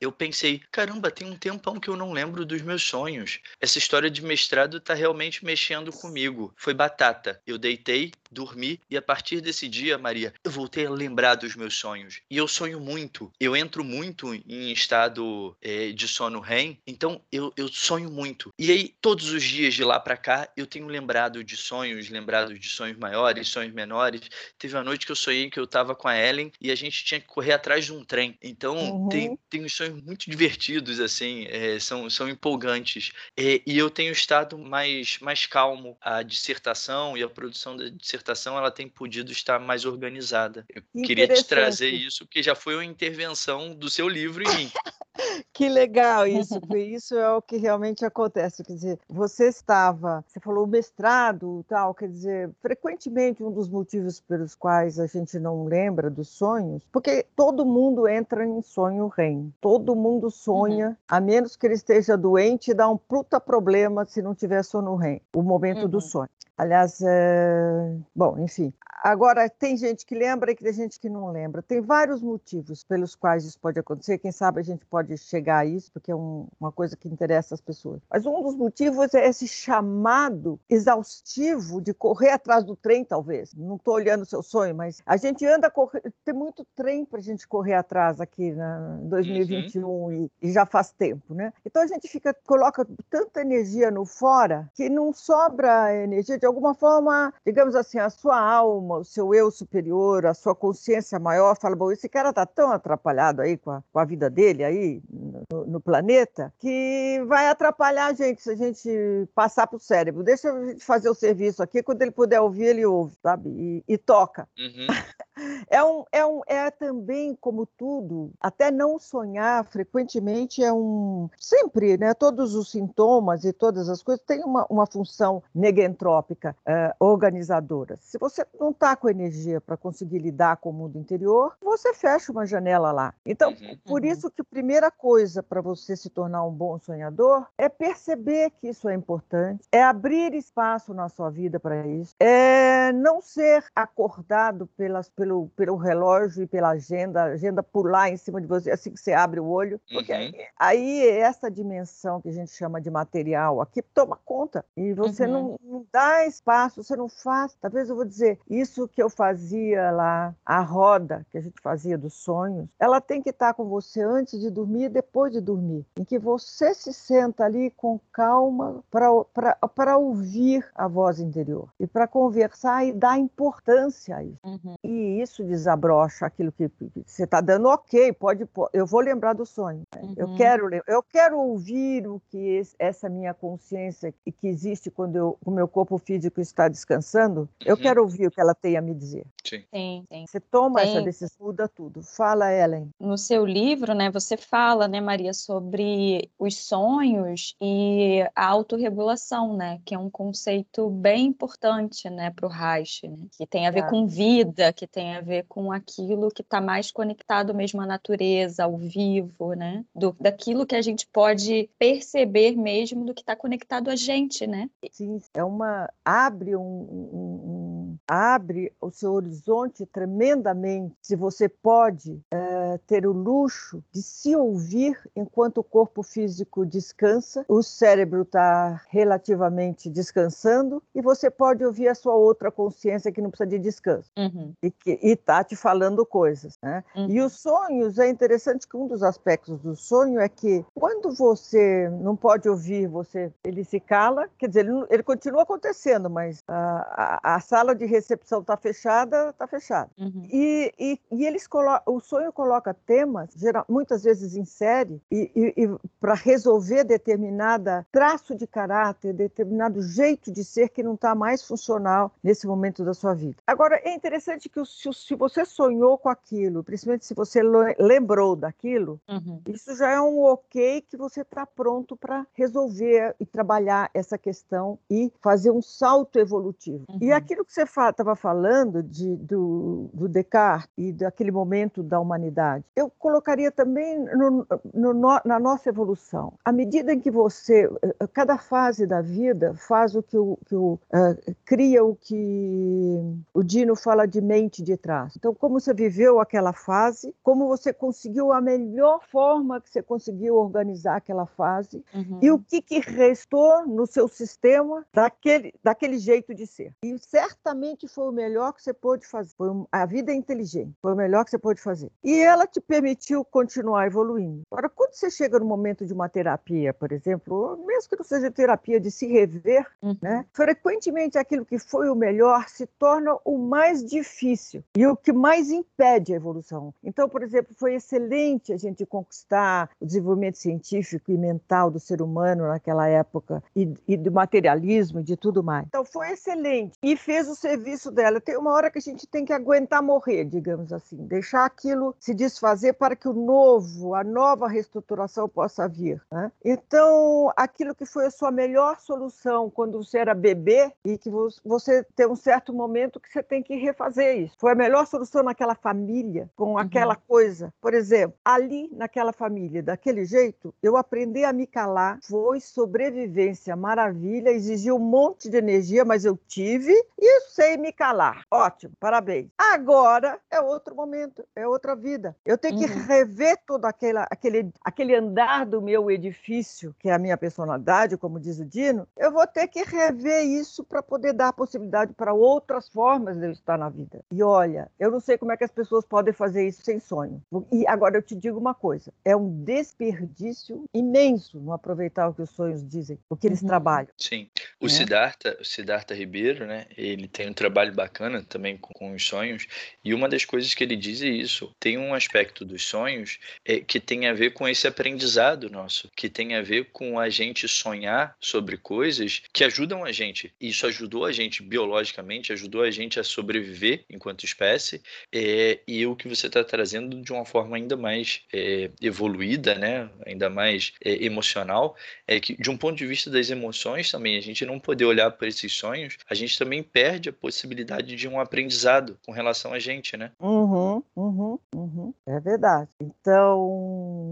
[0.01, 3.41] eu pensei, caramba, tem um tempão que eu não lembro dos meus sonhos.
[3.61, 6.55] Essa história de mestrado tá realmente mexendo comigo.
[6.57, 7.41] Foi batata.
[7.47, 11.75] Eu deitei, dormi e a partir desse dia, Maria, eu voltei a lembrar dos meus
[11.75, 12.21] sonhos.
[12.31, 13.33] E eu sonho muito.
[13.41, 18.53] Eu entro muito em estado é, de sono REM, então eu, eu sonho muito.
[18.59, 22.59] E aí, todos os dias de lá para cá, eu tenho lembrado de sonhos, lembrado
[22.59, 24.23] de sonhos maiores, sonhos menores.
[24.59, 27.05] Teve uma noite que eu sonhei que eu tava com a Ellen e a gente
[27.05, 28.37] tinha que correr atrás de um trem.
[28.43, 29.09] Então, uhum.
[29.09, 33.13] tem, tem uns sonhos muito divertidos, assim, é, são, são empolgantes.
[33.37, 35.97] É, e eu tenho estado mais, mais calmo.
[36.01, 40.65] A dissertação e a produção da dissertação ela tem podido estar mais organizada.
[40.69, 44.71] Eu queria te trazer isso, porque já foi uma intervenção do seu livro em mim.
[45.53, 48.63] Que legal isso, porque isso é o que realmente acontece.
[48.63, 54.55] Quer dizer, você estava, você falou mestrado, tal, quer dizer, frequentemente um dos motivos pelos
[54.55, 59.78] quais a gente não lembra dos sonhos, porque todo mundo entra em sonho REM, todo
[59.79, 60.97] Todo mundo sonha, uhum.
[61.09, 65.21] a menos que ele esteja doente dá um puta problema se não tiver sono REM,
[65.35, 65.89] o momento uhum.
[65.89, 66.31] do sonho.
[66.59, 67.97] Aliás, é...
[68.15, 68.73] bom, enfim.
[69.03, 71.63] Agora, tem gente que lembra e tem gente que não lembra.
[71.63, 74.19] Tem vários motivos pelos quais isso pode acontecer.
[74.19, 77.55] Quem sabe a gente pode chegar a isso, porque é um, uma coisa que interessa
[77.55, 78.01] as pessoas.
[78.11, 83.55] Mas um dos motivos é esse chamado exaustivo de correr atrás do trem, talvez.
[83.55, 86.13] Não estou olhando o seu sonho, mas a gente anda correr.
[86.25, 89.68] Tem muito trem para a gente correr atrás aqui na 2021 uhum.
[89.77, 91.53] E, e, já faz tempo, né?
[91.65, 96.75] Então a gente fica coloca tanta energia no fora que não sobra energia de alguma
[96.75, 101.77] forma, digamos assim, a sua alma, o seu eu superior, a sua consciência maior, fala:
[101.77, 105.03] bom, esse cara está tão atrapalhado aí com a, com a vida dele aí
[105.51, 110.23] no, no, planeta que vai atrapalhar a gente se a gente passar para o cérebro.
[110.23, 113.49] Deixa a gente fazer o serviço aqui, quando ele puder ouvir, ele ouve, sabe?
[113.51, 114.49] E, e toca.
[114.59, 114.87] Uhum.
[115.71, 121.29] É, um, é, um, é também, como tudo, até não sonhar frequentemente é um.
[121.39, 122.15] Sempre, né?
[122.15, 127.97] Todos os sintomas e todas as coisas têm uma, uma função negentrópica uh, organizadora.
[128.01, 132.33] Se você não está com energia para conseguir lidar com o mundo interior, você fecha
[132.33, 133.15] uma janela lá.
[133.25, 134.09] Então, uhum, por uhum.
[134.09, 138.69] isso que a primeira coisa para você se tornar um bom sonhador é perceber que
[138.69, 144.67] isso é importante, é abrir espaço na sua vida para isso, é não ser acordado
[144.77, 148.91] pelas pelo, pelo relógio e pela agenda, a agenda pular em cima de você assim
[148.91, 149.81] que você abre o olho.
[149.91, 150.33] Porque uhum.
[150.59, 154.65] aí essa dimensão que a gente chama de material aqui toma conta.
[154.77, 155.33] E você uhum.
[155.33, 157.57] não, não, dá espaço, você não faz.
[157.61, 161.99] Talvez eu vou dizer, isso que eu fazia lá, a roda que a gente fazia
[161.99, 165.85] dos sonhos, ela tem que estar com você antes de dormir e depois de dormir.
[165.99, 172.07] Em que você se senta ali com calma para ouvir a voz interior e para
[172.07, 174.39] conversar e dar importância a isso.
[174.45, 174.75] Uhum.
[174.83, 176.71] E isso desabrocha aquilo que,
[177.07, 179.83] você está dando, ok, pode, eu vou lembrar do sonho.
[179.95, 180.03] Né?
[180.03, 180.15] Uhum.
[180.17, 185.39] Eu, quero, eu quero ouvir o que esse, essa minha consciência que existe quando eu,
[185.45, 187.81] o meu corpo físico está descansando, eu uhum.
[187.81, 189.25] quero ouvir o que ela tem a me dizer.
[189.45, 189.65] Sim.
[189.73, 190.25] Sim, sim.
[190.27, 190.89] Você toma sim.
[190.89, 192.03] essa decisão, muda tudo.
[192.03, 192.91] Fala, Ellen.
[193.01, 199.81] No seu livro, né, você fala, né, Maria, sobre os sonhos e a autorregulação, né,
[199.85, 203.85] que é um conceito bem importante, né, para o Reich, né, que tem a ver
[203.85, 203.89] é.
[203.89, 208.65] com vida, que tem a ver com aquilo que está mais conectado mesmo à natureza,
[208.65, 209.85] ao vivo, né?
[209.95, 214.69] Do, daquilo que a gente pode perceber mesmo do que está conectado a gente, né?
[214.91, 217.58] Sim, é uma abre um, um
[218.07, 220.95] abre o seu horizonte tremendamente.
[221.03, 227.45] Se você pode é, ter o luxo de se ouvir enquanto o corpo físico descansa,
[227.49, 233.31] o cérebro está relativamente descansando e você pode ouvir a sua outra consciência que não
[233.31, 234.53] precisa de descanso uhum.
[234.63, 236.59] e que está te falando coisas.
[236.63, 236.85] Né?
[236.97, 237.11] Uhum.
[237.11, 241.89] E os sonhos, é interessante que um dos aspectos do sonho é que quando você
[242.01, 247.21] não pode ouvir, você ele se cala, quer dizer, ele, ele continua acontecendo, mas a,
[247.23, 249.91] a, a sala de recepção está fechada, está fechada.
[249.99, 250.27] Uhum.
[250.31, 255.31] E, e, e, eles colocam, o sonho coloca temas, geral, muitas vezes em série, e,
[255.35, 261.15] e, e para resolver determinada traço de caráter, determinado jeito de ser que não está
[261.15, 263.37] mais funcional nesse momento da sua vida.
[263.47, 267.41] Agora, é interessante que se, se você sonhou com aquilo, principalmente se você
[267.79, 269.41] lembrou daquilo, uhum.
[269.49, 274.79] isso já é um ok que você está pronto para resolver e trabalhar essa questão
[274.91, 276.85] e fazer um salto evolutivo.
[276.89, 276.99] Uhum.
[277.01, 282.65] E aquilo que você estava falando de, do, do, Descartes e daquele momento da humanidade,
[282.75, 286.33] eu colocaria também no, no, na nossa evolução.
[286.45, 290.55] À medida em que você, eh, cada fase da vida faz o que o, que
[290.55, 292.99] o uh, cria o que
[293.35, 295.15] o Dino fala de mente de trás.
[295.17, 300.37] Então, como você viveu aquela fase, como você conseguiu a melhor forma que você conseguiu
[300.37, 302.19] organizar aquela fase uhum.
[302.23, 306.73] e o que, que restou no seu sistema daquele, daquele jeito de ser.
[306.83, 309.35] E certamente foi o melhor que você pôde fazer.
[309.37, 311.91] Foi a vida inteligente, foi o melhor que você pôde fazer.
[312.03, 314.43] E ela te permitiu continuar evoluindo.
[314.51, 318.31] Agora, quando você chega no momento de uma terapia, por exemplo, mesmo que não seja
[318.31, 319.97] terapia de se rever, uhum.
[320.01, 325.13] né, frequentemente aquilo que foi o melhor se torna o mais difícil e o que
[325.13, 326.73] mais impede a evolução.
[326.83, 332.01] Então, por exemplo, foi excelente a gente conquistar o desenvolvimento científico e mental do ser
[332.01, 335.67] humano naquela época e, e do materialismo e de tudo mais.
[335.67, 338.21] Então, foi excelente e fez o serviço serviço dela.
[338.21, 342.15] Tem uma hora que a gente tem que aguentar morrer, digamos assim, deixar aquilo se
[342.15, 346.03] desfazer para que o novo, a nova reestruturação possa vir.
[346.13, 346.31] Né?
[346.45, 351.11] Então, aquilo que foi a sua melhor solução quando você era bebê e que
[351.45, 354.37] você tem um certo momento que você tem que refazer isso.
[354.39, 356.59] Foi a melhor solução naquela família, com uhum.
[356.59, 357.01] aquela uhum.
[357.09, 357.55] coisa.
[357.61, 364.31] Por exemplo, ali naquela família, daquele jeito, eu aprendi a me calar, foi sobrevivência, maravilha,
[364.31, 368.25] exigiu um monte de energia, mas eu tive e sei me calar.
[368.29, 369.29] Ótimo, parabéns.
[369.39, 372.17] Agora é outro momento, é outra vida.
[372.27, 372.85] Eu tenho que uhum.
[372.85, 378.19] rever todo aquele, aquele, aquele andar do meu edifício, que é a minha personalidade, como
[378.19, 378.89] diz o Dino.
[378.97, 383.31] Eu vou ter que rever isso para poder dar possibilidade para outras formas de eu
[383.31, 384.01] estar na vida.
[384.11, 387.23] E olha, eu não sei como é que as pessoas podem fazer isso sem sonho.
[387.53, 392.23] E agora eu te digo uma coisa: é um desperdício imenso não aproveitar o que
[392.23, 393.49] os sonhos dizem, o que eles uhum.
[393.49, 393.91] trabalham.
[393.97, 394.29] Sim.
[394.61, 394.69] O é.
[394.69, 396.67] Siddhartha, o Siddhartha Ribeiro, né?
[396.77, 399.47] Ele tem um trabalho bacana também com, com, os sonhos.
[399.85, 401.55] E uma das coisas que ele diz é isso.
[401.59, 406.09] Tem um aspecto dos sonhos é, que tem a ver com esse aprendizado nosso, que
[406.09, 410.33] tem a ver com a gente sonhar sobre coisas que ajudam a gente.
[410.41, 414.83] Isso ajudou a gente biologicamente, ajudou a gente a sobreviver enquanto espécie.
[415.13, 419.91] É, e o que você está trazendo de uma forma ainda mais é, evoluída, né?
[420.07, 424.21] Ainda mais é, emocional, é que de um ponto de vista das emoções também a
[424.21, 428.21] gente não poder olhar para esses sonhos, a gente também perde a possibilidade de um
[428.21, 430.11] aprendizado com relação a gente, né?
[430.21, 431.95] Uhum, uhum, uhum.
[432.07, 432.69] É verdade.
[432.81, 433.47] Então,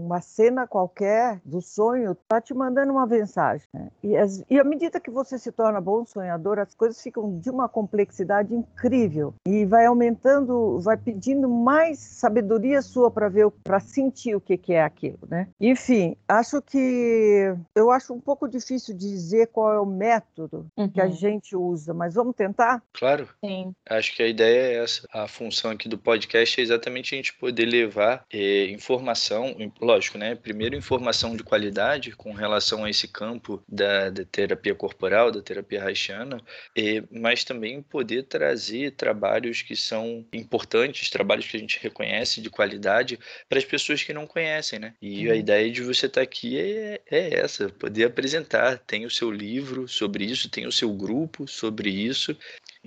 [0.05, 3.67] uma cena qualquer do sonho tá te mandando uma mensagem.
[3.73, 3.89] Né?
[4.03, 7.49] E, as, e à medida que você se torna bom sonhador, as coisas ficam de
[7.49, 14.35] uma complexidade incrível e vai aumentando, vai pedindo mais sabedoria sua para ver, para sentir
[14.35, 15.47] o que, que é aquilo, né?
[15.59, 20.89] Enfim, acho que eu acho um pouco difícil dizer qual é o método uhum.
[20.89, 21.11] que a uhum.
[21.11, 22.81] gente usa, mas vamos tentar?
[22.97, 23.29] Claro.
[23.45, 23.75] Sim.
[23.87, 25.07] Acho que a ideia é essa.
[25.13, 30.33] A função aqui do podcast é exatamente a gente poder levar é, informação, lógico, né?
[30.33, 35.83] Primeiro, informação de qualidade com relação a esse campo da, da terapia corporal, da terapia
[35.83, 36.41] haitiana,
[36.75, 42.49] é, mas também poder trazer trabalhos que são importantes, trabalhos que a gente reconhece de
[42.49, 44.95] qualidade para as pessoas que não conhecem, né?
[44.99, 45.39] E a uhum.
[45.39, 48.79] ideia de você estar tá aqui é, é essa, poder apresentar.
[48.79, 52.35] Tem o seu livro sobre isso, tem o seu grupo sobre isso.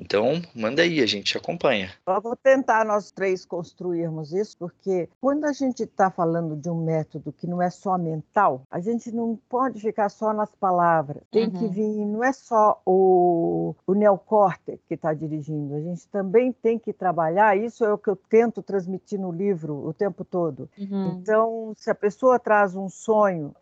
[0.01, 1.91] Então, manda aí, a gente acompanha.
[2.07, 6.83] Eu vou tentar nós três construirmos isso, porque quando a gente está falando de um
[6.83, 11.23] método que não é só mental, a gente não pode ficar só nas palavras.
[11.31, 11.51] Tem uhum.
[11.51, 16.79] que vir, não é só o, o neocórtex que está dirigindo, a gente também tem
[16.79, 17.57] que trabalhar.
[17.57, 20.69] Isso é o que eu tento transmitir no livro o tempo todo.
[20.79, 21.19] Uhum.
[21.21, 23.55] Então, se a pessoa traz um sonho,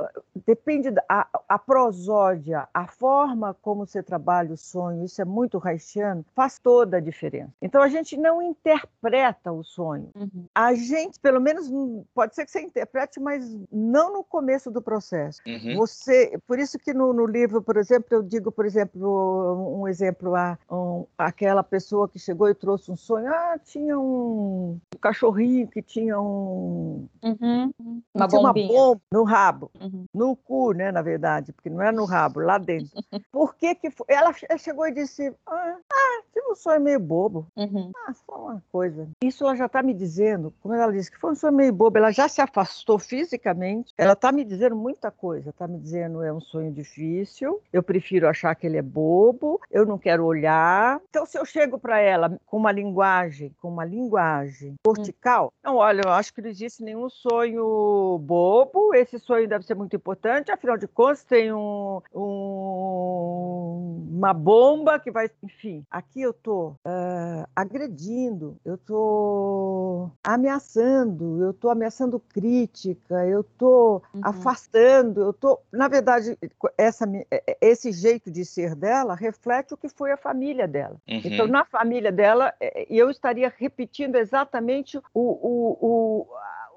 [0.47, 5.61] depende da a, a prosódia, a forma como você trabalha o sonho, isso é muito
[5.65, 7.53] haitiano faz toda a diferença.
[7.61, 10.11] Então a gente não interpreta o sonho.
[10.15, 10.47] Uhum.
[10.55, 11.71] A gente, pelo menos,
[12.15, 15.41] pode ser que você interprete, mas não no começo do processo.
[15.47, 15.77] Uhum.
[15.77, 20.35] Você, por isso que no, no, livro, por exemplo, eu digo, por exemplo, um exemplo
[20.35, 23.29] a um, aquela pessoa que chegou e trouxe um sonho.
[23.33, 27.73] Ah, tinha um, um cachorrinho que tinha um uhum.
[28.15, 30.05] uma, tinha uma bomba no rabo, uhum.
[30.15, 32.91] no cu, né, na verdade, porque não é no rabo, lá dentro.
[33.33, 34.07] Por que que foi?
[34.09, 37.47] Ela chegou e disse: ah, ah tive um sonho meio bobo.
[37.57, 37.91] Uhum.
[38.07, 39.09] Ah, só uma coisa.
[39.23, 41.99] Isso ela já está me dizendo, como ela disse, que foi um sonho meio bobo.
[41.99, 43.93] Ela já se afastou fisicamente.
[43.97, 45.51] Ela está me dizendo muita coisa.
[45.51, 47.61] Está me dizendo é um sonho difícil.
[47.73, 49.61] Eu prefiro achar que ele é bobo.
[49.71, 51.01] Eu não quero olhar.
[51.09, 55.73] Então, se eu chego para ela com uma linguagem, com uma linguagem cortical, uhum.
[55.73, 58.95] não, olha, eu acho que não existe nenhum sonho bobo.
[58.95, 60.51] Esse sonho deve ser muito importante.
[60.51, 67.47] Afinal de contas, tem um, um uma bomba que vai, enfim, aqui eu estou uh,
[67.55, 74.21] agredindo, eu estou ameaçando, eu estou ameaçando crítica, eu estou uhum.
[74.23, 76.39] afastando, eu estou, na verdade,
[76.77, 80.97] essa, é, é, esse jeito de ser dela reflete o que foi a família dela.
[81.09, 81.21] Uhum.
[81.25, 86.27] Então, na família dela, é, eu estaria repetindo exatamente o, o, o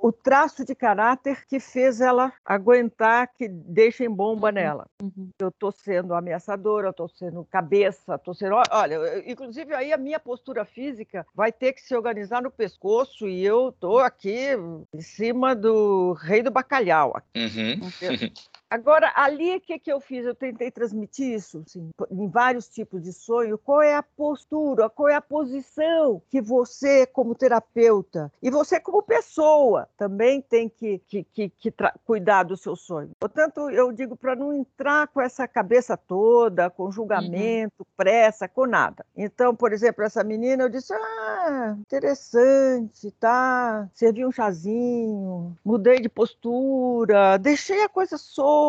[0.01, 4.53] o traço de caráter que fez ela aguentar que deixem bomba uhum.
[4.53, 4.87] nela.
[5.01, 5.29] Uhum.
[5.39, 8.55] Eu estou sendo ameaçadora, eu estou sendo cabeça, estou sendo.
[8.71, 13.45] Olha, inclusive aí a minha postura física vai ter que se organizar no pescoço e
[13.45, 14.47] eu estou aqui
[14.93, 17.21] em cima do rei do bacalhau.
[17.35, 17.79] Uhum.
[18.71, 20.25] Agora, ali, o que, que eu fiz?
[20.25, 23.57] Eu tentei transmitir isso assim, em vários tipos de sonho.
[23.57, 29.03] Qual é a postura, qual é a posição que você, como terapeuta, e você, como
[29.03, 31.73] pessoa, também tem que, que, que, que
[32.05, 33.12] cuidar do seu sonho.
[33.19, 37.86] Portanto, eu digo para não entrar com essa cabeça toda, com julgamento, uhum.
[37.97, 39.05] pressa, com nada.
[39.17, 43.89] Então, por exemplo, essa menina, eu disse: ah, interessante, tá?
[43.93, 48.61] Servi um chazinho, mudei de postura, deixei a coisa solta.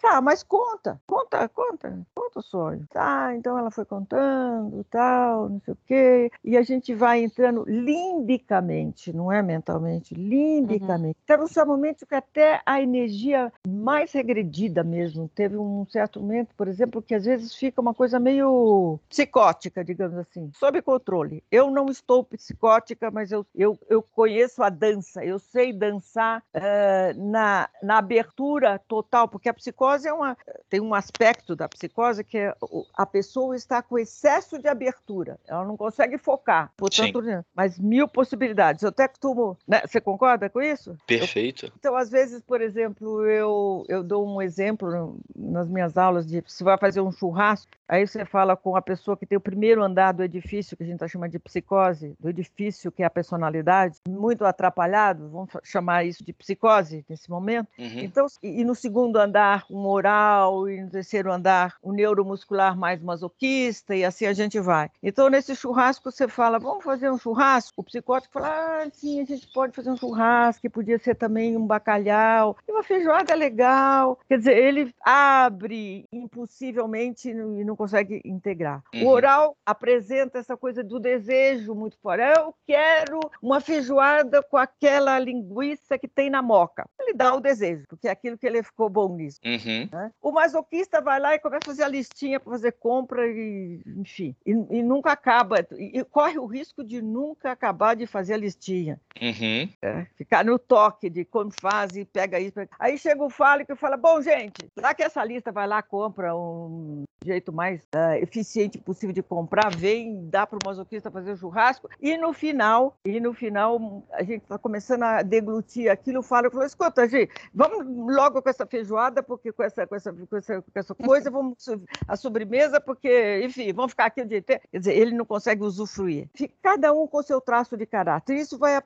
[0.00, 2.86] Tá, mas conta, conta, conta, conta o sonho.
[2.90, 6.32] Tá, então ela foi contando, tal, não sei o quê.
[6.44, 11.16] E a gente vai entrando limbicamente, não é mentalmente, limbicamente.
[11.18, 11.24] Uhum.
[11.24, 15.28] Então, no momento que até a energia mais regredida mesmo.
[15.34, 20.16] Teve um certo momento, por exemplo, que às vezes fica uma coisa meio psicótica, digamos
[20.18, 21.42] assim, sob controle.
[21.50, 27.30] Eu não estou psicótica, mas eu, eu, eu conheço a dança, eu sei dançar uh,
[27.30, 30.36] na, na abertura total, porque a psicose é uma,
[30.68, 32.54] tem um aspecto da psicose que é
[32.94, 37.42] a pessoa está com excesso de abertura, ela não consegue focar, portanto, Sim.
[37.54, 38.82] mas mil possibilidades.
[38.82, 39.82] Eu até costumo, né?
[39.86, 40.96] você concorda com isso?
[41.06, 41.66] Perfeito.
[41.66, 46.42] Eu, então, às vezes, por exemplo, eu, eu dou um exemplo nas minhas aulas de
[46.46, 49.82] se vai fazer um churrasco, aí você fala com a pessoa que tem o primeiro
[49.82, 53.10] andar do edifício, que a gente está chamando de psicose, do edifício que é a
[53.10, 57.68] personalidade, muito atrapalhado, vamos chamar isso de psicose nesse momento.
[57.76, 57.98] Uhum.
[57.98, 63.02] Então, e, e, no segundo andar, um oral, e no terceiro andar, um neuromuscular mais
[63.02, 64.88] masoquista, e assim a gente vai.
[65.02, 67.80] Então, nesse churrasco, você fala, vamos fazer um churrasco?
[67.80, 71.56] O psicótico fala, ah, sim, a gente pode fazer um churrasco, que podia ser também
[71.56, 74.16] um bacalhau, e uma feijoada legal.
[74.28, 78.82] Quer dizer, ele abre impossivelmente e não consegue integrar.
[78.94, 79.06] Uhum.
[79.06, 82.22] O oral apresenta essa coisa do desejo muito forte.
[82.22, 86.86] Eu quero uma feijoada com aquela linguiça que tem na moca.
[87.00, 89.40] Ele dá o desejo, porque é aquilo que ele ficou bom nisso.
[89.42, 89.88] Uhum.
[89.90, 90.12] Né?
[90.20, 94.36] O masoquista vai lá e começa a fazer a listinha para fazer compra e, enfim,
[94.44, 95.66] e, e nunca acaba.
[95.72, 99.00] E, e, corre o risco de nunca acabar de fazer a listinha.
[99.18, 99.70] Uhum.
[99.80, 102.58] É, ficar no toque de como faz e pega isso.
[102.78, 106.36] Aí chega o fálico e fala: Bom, gente, será que essa lista vai lá, compra
[106.36, 111.36] um jeito mais uh, eficiente possível de comprar, vem, dá para o masoquista fazer o
[111.36, 116.46] churrasco, e no final, e no final, a gente está começando a deglutir aquilo, fala,
[116.46, 120.36] eu falo, escuta, gente, vamos logo com essa feijoada, porque com essa, com essa, com
[120.36, 121.68] essa, com essa coisa, vamos
[122.06, 124.62] a sobremesa, porque, enfim, vamos ficar aqui o dia inteiro.
[124.70, 126.28] Quer dizer, ele não consegue usufruir.
[126.62, 128.36] Cada um com seu traço de caráter.
[128.36, 128.80] Isso vai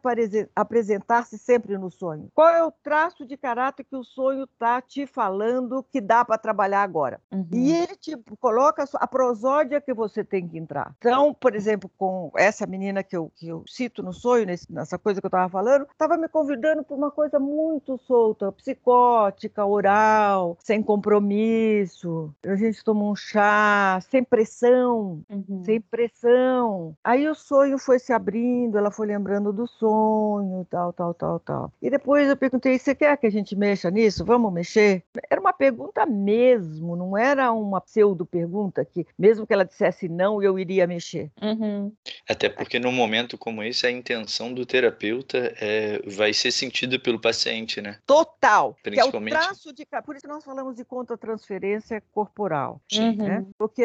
[0.55, 2.30] apresentar-se sempre no sonho.
[2.35, 6.39] Qual é o traço de caráter que o sonho está te falando que dá para
[6.39, 7.20] trabalhar agora?
[7.32, 7.47] Uhum.
[7.53, 10.94] E ele te coloca a prosódia que você tem que entrar.
[10.98, 14.98] Então, por exemplo, com essa menina que eu, que eu cito no sonho, nesse, nessa
[14.98, 20.56] coisa que eu estava falando, estava me convidando para uma coisa muito solta, psicótica, oral,
[20.60, 22.32] sem compromisso.
[22.46, 25.62] A gente toma um chá, sem pressão, uhum.
[25.64, 26.96] sem pressão.
[27.02, 31.72] Aí o sonho foi se abrindo, ela foi lembrando do sonho, tal, tal, tal, tal.
[31.80, 34.24] E depois eu perguntei: você quer que a gente mexa nisso?
[34.24, 35.04] Vamos mexer?
[35.30, 40.42] Era uma pergunta mesmo, não era uma pseudo pseudo-pergunta que, mesmo que ela dissesse não,
[40.42, 41.30] eu iria mexer.
[41.42, 41.92] Uhum.
[42.28, 47.20] Até porque num momento como esse, a intenção do terapeuta é, vai ser sentida pelo
[47.20, 47.98] paciente, né?
[48.07, 48.76] Total.
[48.82, 49.32] Principalmente.
[49.32, 49.86] Que é o traço de...
[50.05, 52.80] Por isso que nós falamos de contra-transferência corporal.
[52.94, 53.16] Uhum.
[53.16, 53.46] Né?
[53.59, 53.84] Porque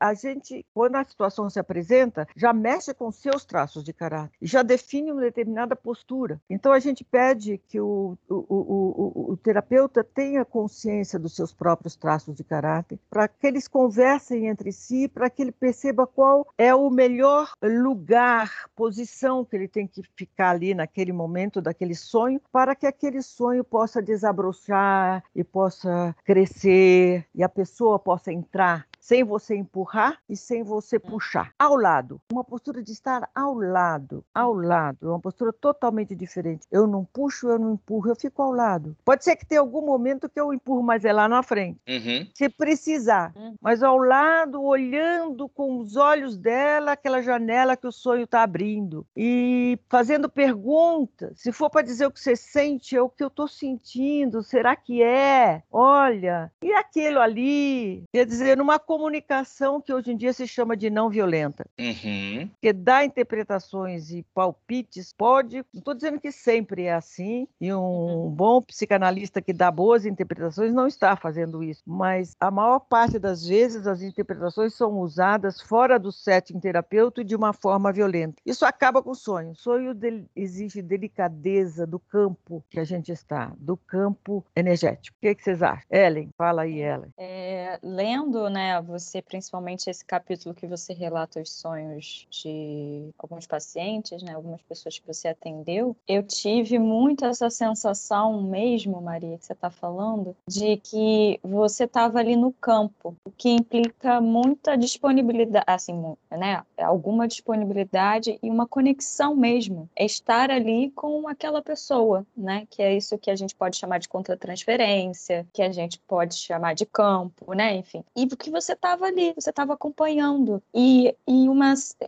[0.00, 4.62] a gente, quando a situação se apresenta, já mexe com seus traços de caráter, já
[4.62, 6.40] define uma determinada postura.
[6.48, 11.52] Então a gente pede que o, o, o, o, o terapeuta tenha consciência dos seus
[11.52, 16.46] próprios traços de caráter, para que eles conversem entre si para que ele perceba qual
[16.56, 22.40] é o melhor lugar, posição que ele tem que ficar ali naquele momento daquele sonho,
[22.52, 29.24] para que aquele sonho possa desabrochar e possa crescer e a pessoa possa entrar sem
[29.24, 31.00] você empurrar e sem você hum.
[31.00, 31.54] puxar.
[31.58, 36.66] Ao lado, uma postura de estar ao lado, ao lado, é uma postura totalmente diferente.
[36.70, 38.94] Eu não puxo, eu não empurro, eu fico ao lado.
[39.06, 41.80] Pode ser que tenha algum momento que eu empurro, mas é lá na frente.
[41.88, 42.28] Uhum.
[42.34, 43.54] Se precisar, uhum.
[43.62, 49.06] mas ao lado, olhando com os olhos dela aquela janela que o sonho está abrindo
[49.16, 51.40] e fazendo perguntas.
[51.40, 54.42] Se for para dizer o que você sente, é o que eu estou sentindo.
[54.42, 55.62] Será que é?
[55.72, 58.04] Olha, e aquilo ali?
[58.12, 61.64] Quer dizer, numa comunicação que hoje em dia se chama de não violenta.
[61.78, 62.50] Uhum.
[62.60, 65.58] Que dá interpretações e palpites, pode.
[65.72, 68.30] Não estou dizendo que sempre é assim, e um uhum.
[68.30, 73.46] bom psicanalista que dá boas interpretações não está fazendo isso, mas a maior parte das
[73.46, 78.42] vezes as interpretações são usadas fora do setting terapêutico de uma forma violenta.
[78.44, 79.52] Isso acaba com o sonho.
[79.52, 79.96] O sonho
[80.34, 85.16] exige delicadeza do campo que a gente está, do campo energético.
[85.18, 85.84] O que, é que vocês acham?
[85.88, 87.12] Ellen, fala aí, Ellen.
[87.16, 94.22] É, lendo, né, você, principalmente esse capítulo que você relata os sonhos de alguns pacientes,
[94.22, 99.52] né, algumas pessoas que você atendeu, eu tive muito essa sensação mesmo, Maria, que você
[99.52, 106.16] está falando, de que você estava ali no campo, o que implica muita disponibilidade, assim,
[106.30, 112.82] né, alguma disponibilidade e uma conexão mesmo, é estar ali com aquela pessoa, né, que
[112.82, 116.86] é isso que a gente pode chamar de contratransferência, que a gente pode chamar de
[116.86, 121.46] campo, né, enfim, e que você estava ali, você estava acompanhando e, e,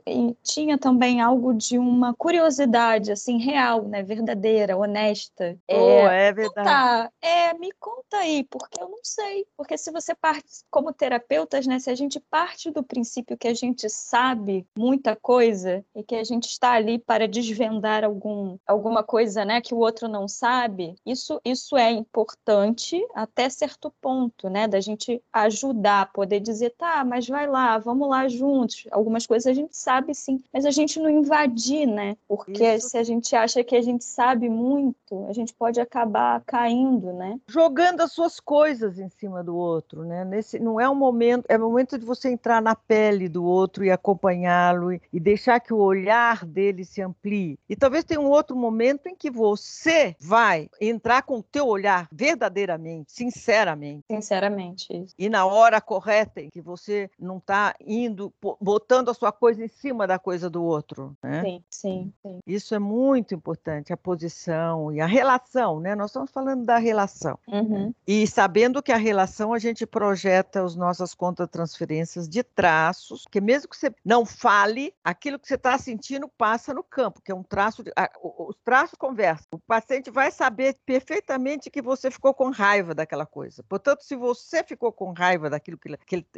[0.06, 5.56] e tinha também algo de uma curiosidade, assim, real, né, verdadeira, honesta.
[5.68, 6.68] Oh, é, é verdade.
[6.68, 11.66] Conta, é, me conta aí, porque eu não sei, porque se você parte, como terapeutas,
[11.66, 16.14] né, se a gente parte do princípio que a gente sabe muita coisa e que
[16.14, 20.96] a gente está ali para desvendar algum, alguma coisa, né, que o outro não sabe,
[21.04, 27.28] isso, isso é importante até certo ponto, né, da gente ajudar, poder dizer, tá, mas
[27.28, 28.86] vai lá, vamos lá juntos.
[28.90, 32.90] Algumas coisas a gente sabe sim, mas a gente não invadir, né, porque isso.
[32.90, 37.38] se a gente acha que a gente sabe muito, a gente pode acabar caindo, né.
[37.48, 41.57] Jogando as suas coisas em cima do outro, né, nesse, não é um momento, é
[41.57, 45.72] o momento de você entrar na pele do outro e acompanhá-lo e, e deixar que
[45.72, 47.59] o olhar dele se amplie.
[47.68, 52.09] E talvez tenha um outro momento em que você vai entrar com o teu olhar
[52.12, 54.05] verdadeiramente, sinceramente.
[54.11, 54.86] Sinceramente.
[54.90, 55.14] Isso.
[55.18, 60.07] E na hora correta que você não está indo, botando a sua coisa em cima
[60.07, 61.16] da coisa do outro.
[61.22, 61.43] Né?
[61.43, 62.38] Sim, sim, sim.
[62.47, 65.95] Isso é muito importante, a posição e a relação, né?
[65.95, 67.38] Nós estamos falando da relação.
[67.47, 67.93] Uhum.
[68.07, 73.68] E sabendo que a relação a gente projeta as nossas contratransferências de traços, que mesmo
[73.68, 77.43] que você não fale, aquilo que você está sentindo passa no campo, que é um
[77.43, 77.82] traço.
[77.82, 79.47] De, a, os traços conversam.
[79.53, 83.62] O paciente vai saber perfeitamente que você ficou com raiva daquela coisa.
[83.68, 85.88] Portanto, se você ficou com raiva daquilo que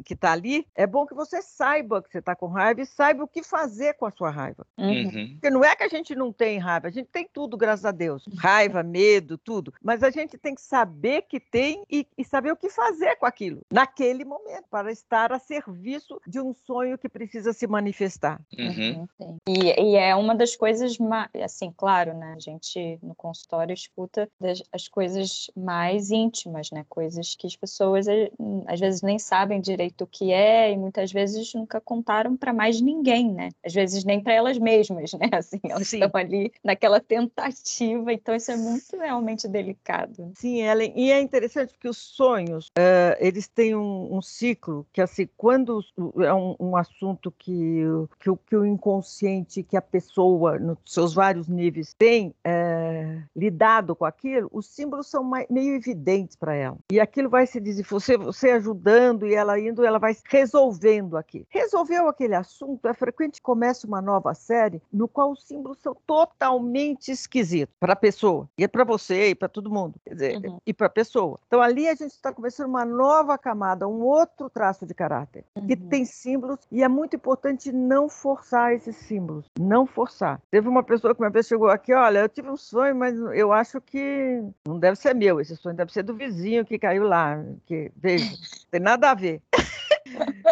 [0.00, 3.28] está ali, é bom que você saiba que você está com raiva e saiba o
[3.28, 4.66] que fazer com a sua raiva.
[4.78, 5.30] Uhum.
[5.32, 7.90] Porque não é que a gente não tem raiva, a gente tem tudo, graças a
[7.90, 8.24] Deus.
[8.38, 9.72] Raiva, medo, tudo.
[9.82, 13.26] Mas a gente tem que saber que tem e, e saber o que fazer com
[13.26, 18.40] aquilo, naquele momento, para estar a serviço de um sonho que precisa se manifestar.
[18.58, 19.08] Uhum.
[19.20, 20.96] uhum e, e, é uma das coisas,
[21.42, 22.34] assim, claro, né?
[22.36, 26.84] A gente no consultório escuta das, as coisas mais íntimas, né?
[26.88, 28.30] Coisas que as pessoas eh,
[28.66, 32.80] às vezes nem sabem direito o que é e muitas vezes nunca contaram para mais
[32.80, 33.48] ninguém, né?
[33.64, 35.28] Às vezes nem para elas mesmas, né?
[35.32, 36.02] Assim, elas Sim.
[36.02, 40.32] estão ali naquela tentativa, então isso é muito realmente delicado.
[40.36, 45.00] Sim, Ellen, e é interessante porque os sonhos, uh, eles têm um, um, ciclo que,
[45.00, 45.80] assim, quando
[46.20, 47.82] é um, um assunto que,
[48.20, 54.04] que, que, o inconsciente, que a pessoa, nos seus vários níveis, tem uh, lidado com
[54.04, 56.76] aquilo, os símbolos são mais, meio evidentes para ela.
[56.90, 61.46] E aquilo vai se dizer, você, você ajudando e ela indo, ela vai resolvendo aqui.
[61.48, 65.94] Resolveu aquele assunto, é frequente que comece uma nova série no qual os símbolos são
[66.06, 70.36] totalmente esquisitos para a pessoa, e é para você e para todo mundo, quer dizer,
[70.36, 70.58] uhum.
[70.66, 71.38] e para a pessoa.
[71.46, 75.66] Então ali a gente está começando uma nova camada, um outro traço de caráter, uhum.
[75.66, 80.40] que tem símbolos e é muito importante não forçar esses símbolos, não forçar.
[80.50, 83.52] Teve uma pessoa que uma vez chegou aqui, olha, eu tive um sonho, mas eu
[83.52, 87.42] acho que não deve ser meu, esse sonho deve ser do vizinho que caiu lá,
[87.66, 88.32] que veja,
[88.70, 89.42] tem nada a ver.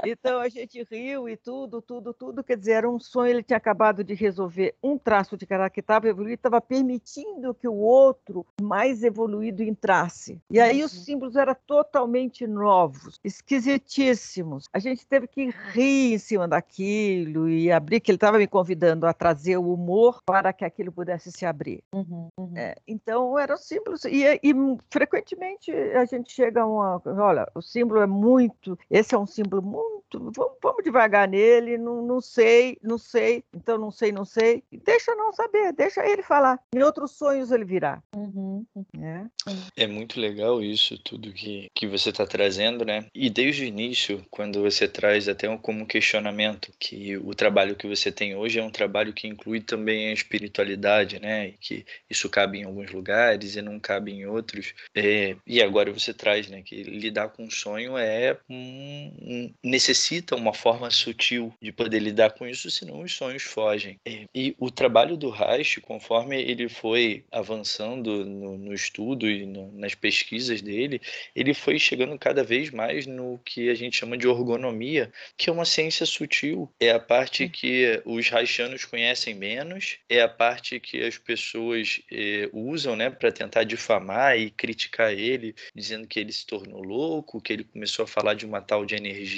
[0.05, 2.43] Então a gente riu e tudo, tudo, tudo.
[2.43, 3.31] Quer dizer, era um sonho.
[3.31, 7.69] Ele tinha acabado de resolver um traço de caráter que estava evoluído, estava permitindo que
[7.69, 10.41] o outro mais evoluído entrasse.
[10.51, 11.05] E aí os uhum.
[11.05, 14.65] símbolos eram totalmente novos, esquisitíssimos.
[14.73, 19.07] A gente teve que rir em cima daquilo e abrir, que ele estava me convidando
[19.07, 21.83] a trazer o humor para que aquilo pudesse se abrir.
[21.93, 22.53] Uhum, uhum.
[22.57, 24.05] É, então eram símbolos.
[24.05, 24.55] E, e
[24.91, 27.03] frequentemente a gente chega a uma.
[27.05, 28.79] Olha, o símbolo é muito.
[28.91, 30.33] Esse é um símbolo símbolo muito.
[30.33, 34.63] Vamos, vamos devagar nele, não, não sei, não sei, então não sei, não sei.
[34.85, 36.59] Deixa não saber, deixa ele falar.
[36.75, 38.03] Em outros sonhos ele virá.
[38.15, 38.65] Uhum.
[38.99, 39.85] É.
[39.85, 43.07] é muito legal isso, tudo que, que você está trazendo, né?
[43.15, 48.11] E desde o início, quando você traz até como questionamento que o trabalho que você
[48.11, 51.49] tem hoje é um trabalho que inclui também a espiritualidade, né?
[51.49, 54.75] E que isso cabe em alguns lugares e não cabe em outros.
[54.95, 56.63] É, e agora você traz, né?
[56.63, 62.31] Que lidar com o sonho é um, um necessita uma forma sutil de poder lidar
[62.33, 63.99] com isso, senão os sonhos fogem.
[64.07, 69.71] E, e o trabalho do Reich, conforme ele foi avançando no, no estudo e no,
[69.73, 71.01] nas pesquisas dele,
[71.35, 75.53] ele foi chegando cada vez mais no que a gente chama de ergonomia, que é
[75.53, 76.71] uma ciência sutil.
[76.81, 82.49] É a parte que os Reichianos conhecem menos, é a parte que as pessoas eh,
[82.53, 87.53] usam né, para tentar difamar e criticar ele, dizendo que ele se tornou louco, que
[87.53, 89.30] ele começou a falar de uma tal de energia.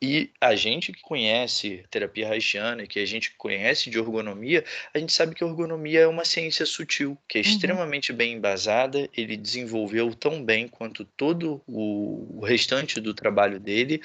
[0.00, 4.64] E a gente que conhece terapia haitiana, que a gente conhece de ergonomia,
[4.94, 7.48] a gente sabe que a ergonomia é uma ciência sutil, que é uhum.
[7.48, 14.00] extremamente bem embasada, ele desenvolveu tão bem quanto todo o restante do trabalho dele,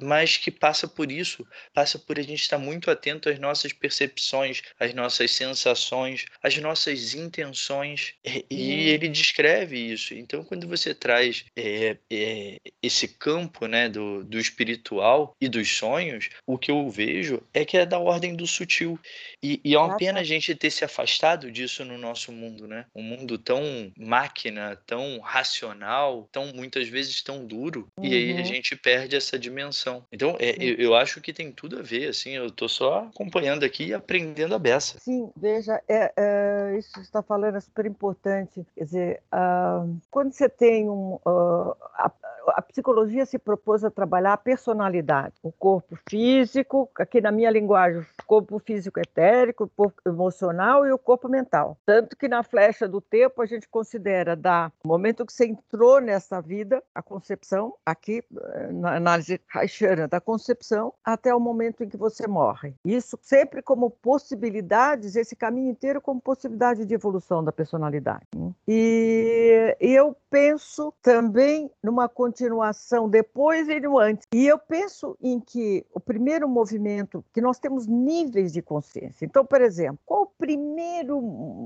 [0.00, 4.62] mas que passa por isso, passa por a gente estar muito atento às nossas percepções,
[4.78, 8.70] às nossas sensações, às nossas intenções, e, uhum.
[8.88, 10.14] ele descreve isso.
[10.14, 16.30] Então, quando você traz é, é, esse campo né, do, do espiritual e dos sonhos,
[16.46, 18.98] o que eu vejo é que é da ordem do sutil.
[19.42, 22.86] E, e é uma pena a gente ter se afastado disso no nosso mundo, né?
[22.94, 23.62] Um mundo tão
[23.98, 28.04] máquina, tão racional, tão muitas vezes tão duro, uhum.
[28.04, 28.44] e aí a uhum.
[28.44, 30.04] gente perde essa dimensão.
[30.12, 33.64] Então, é, eu, eu, acho que tem tudo a ver, assim, eu tô só acompanhando
[33.64, 34.98] aqui e aprendendo a beça.
[34.98, 38.66] Sim, veja, é, é isso que você está falando é super importante.
[38.74, 41.14] Quer dizer, uh, quando você tem um.
[41.26, 42.10] Uh, a,
[42.54, 48.00] a psicologia se propôs a trabalhar a personalidade, o corpo físico, aqui na minha linguagem,
[48.00, 51.76] o corpo físico etérico, o corpo emocional e o corpo mental.
[51.84, 56.40] Tanto que na flecha do tempo a gente considera da momento que você entrou nessa
[56.40, 61.96] vida, a concepção, aqui eh, na análise haitiana da concepção, até o momento em que
[61.96, 62.74] você morre.
[62.84, 68.24] Isso sempre como possibilidades, esse caminho inteiro como possibilidade de evolução da personalidade.
[68.34, 68.52] Né?
[68.66, 74.26] E eu penso também numa continuação depois e no antes.
[74.34, 79.24] E eu penso em que o primeiro movimento, que nós temos níveis de consciência.
[79.24, 81.18] Então, por exemplo, qual o primeiro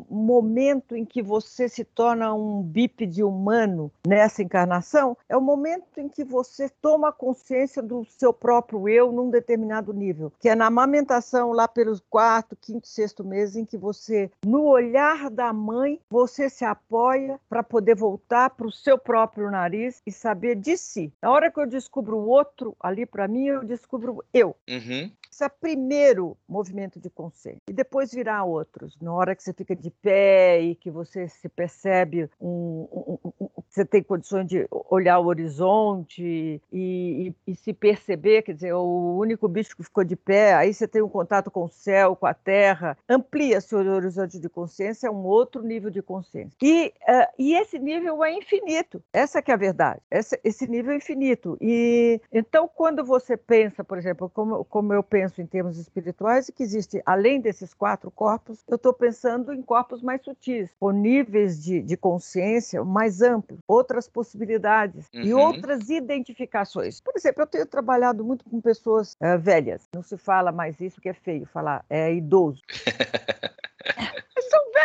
[0.09, 5.17] momento em que você se torna um bípede humano nessa encarnação?
[5.29, 10.33] É o momento em que você toma consciência do seu próprio eu num determinado nível,
[10.39, 15.31] que é na amamentação lá pelos quarto, quinto, sexto meses, em que você, no olhar
[15.31, 20.60] da mãe, você se apoia para poder voltar para o seu próprio nariz e saber
[20.61, 21.13] de si.
[21.21, 24.57] Na hora que eu descubro o outro ali para mim, eu descubro eu.
[24.69, 25.11] Uhum.
[25.31, 27.63] Esse é primeiro movimento de consciência.
[27.69, 28.99] E depois virá outros.
[29.01, 33.49] Na hora que você fica de pé e que você se percebe, um, um, um,
[33.69, 39.17] você tem condições de olhar o horizonte e, e, e, se perceber, quer dizer, o
[39.17, 42.27] único bicho que ficou de pé, aí você tem um contato com o céu, com
[42.27, 46.57] a terra, amplia seu horizonte de consciência, é um outro nível de consciência.
[46.61, 49.01] E, uh, e esse nível é infinito.
[49.13, 50.01] Essa que é a verdade.
[50.11, 51.57] Esse, esse nível é infinito.
[51.61, 56.49] E então, quando você pensa, por exemplo, como, como eu penso penso em termos espirituais
[56.49, 61.63] que existe, além desses quatro corpos, eu estou pensando em corpos mais sutis, com níveis
[61.63, 65.21] de, de consciência mais amplos, outras possibilidades uhum.
[65.21, 67.03] e outras identificações.
[67.03, 69.87] Por exemplo, eu tenho trabalhado muito com pessoas uh, velhas.
[69.95, 72.63] Não se fala mais isso que é feio falar, é idoso.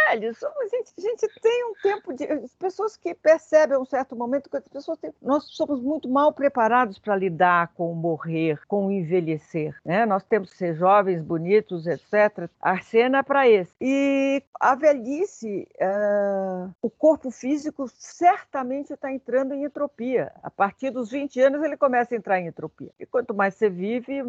[0.10, 2.26] velhos, a gente, a gente tem um tempo de.
[2.26, 6.34] As pessoas que percebem um certo momento que as pessoas têm, nós somos muito mal
[6.34, 9.76] preparados para lidar com o morrer, com o envelhecer.
[9.84, 10.06] Né?
[10.06, 12.50] Nós temos que ser jovens, bonitos, etc.
[12.62, 13.74] A cena é para esse.
[13.80, 20.32] E a velhice, uh, o corpo físico certamente está entrando em entropia.
[20.42, 22.90] A partir dos 20 anos ele começa a entrar em entropia.
[23.00, 24.24] E quanto mais você vive,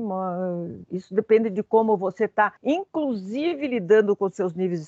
[0.90, 4.86] isso depende de como você está, inclusive lidando com seus níveis de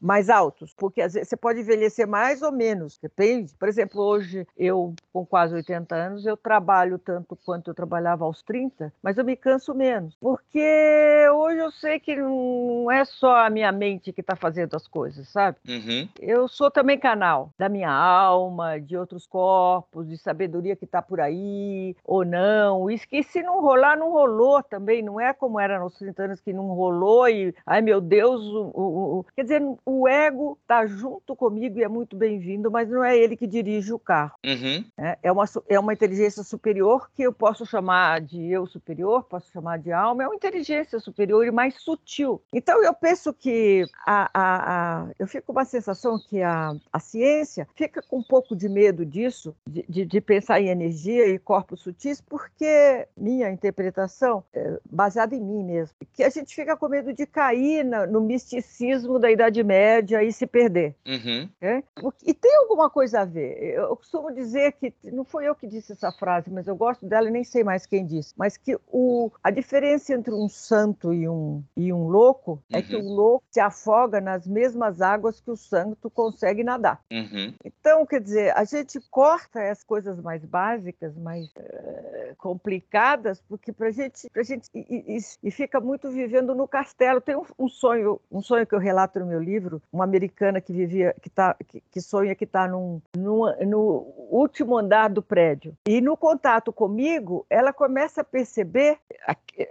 [0.00, 3.54] mais altos, porque às vezes você pode envelhecer mais ou menos, depende.
[3.58, 8.42] Por exemplo, hoje eu, com quase 80 anos, eu trabalho tanto quanto eu trabalhava aos
[8.42, 13.50] 30, mas eu me canso menos, porque hoje eu sei que não é só a
[13.50, 15.58] minha mente que está fazendo as coisas, sabe?
[15.68, 16.08] Uhum.
[16.20, 21.20] Eu sou também canal da minha alma, de outros corpos, de sabedoria que está por
[21.20, 22.90] aí ou não.
[22.90, 26.40] Isso que se não rolar, não rolou também, não é como era nos 30 anos
[26.40, 29.26] que não rolou e, ai meu Deus, o, o, o...
[29.34, 33.36] quer dizer, o ego está junto comigo e é muito bem-vindo, mas não é ele
[33.36, 34.34] que dirige o carro.
[34.44, 34.84] Uhum.
[34.96, 39.50] É, é, uma, é uma inteligência superior que eu posso chamar de eu superior, posso
[39.50, 42.42] chamar de alma, é uma inteligência superior e mais sutil.
[42.52, 47.00] Então eu penso que a, a, a eu fico com uma sensação que a, a
[47.00, 51.38] ciência fica com um pouco de medo disso, de, de, de pensar em energia e
[51.38, 56.88] corpos sutis, porque minha interpretação, é baseada em mim mesmo, que a gente fica com
[56.88, 60.94] medo de cair na, no misticismo da Idade Idade Média e se perder.
[61.06, 61.48] Uhum.
[61.60, 61.82] É?
[62.24, 63.74] E tem alguma coisa a ver.
[63.74, 67.28] Eu costumo dizer que, não foi eu que disse essa frase, mas eu gosto dela
[67.28, 71.28] e nem sei mais quem disse, mas que o, a diferença entre um santo e
[71.28, 72.78] um, e um louco uhum.
[72.78, 73.14] é que o uhum.
[73.14, 77.00] louco se afoga nas mesmas águas que o santo consegue nadar.
[77.10, 77.54] Uhum.
[77.64, 83.90] Então, quer dizer, a gente corta as coisas mais básicas, mais uh, complicadas, porque para
[83.90, 87.20] gente, pra gente e, e, e, fica muito vivendo no castelo.
[87.20, 89.47] Tem um, um, sonho, um sonho que eu relato no meu livro,
[89.92, 94.76] uma americana que vivia, que, tá, que, que sonha que está num, num, no último
[94.76, 95.76] andar do prédio.
[95.86, 98.98] E no contato comigo, ela começa a perceber,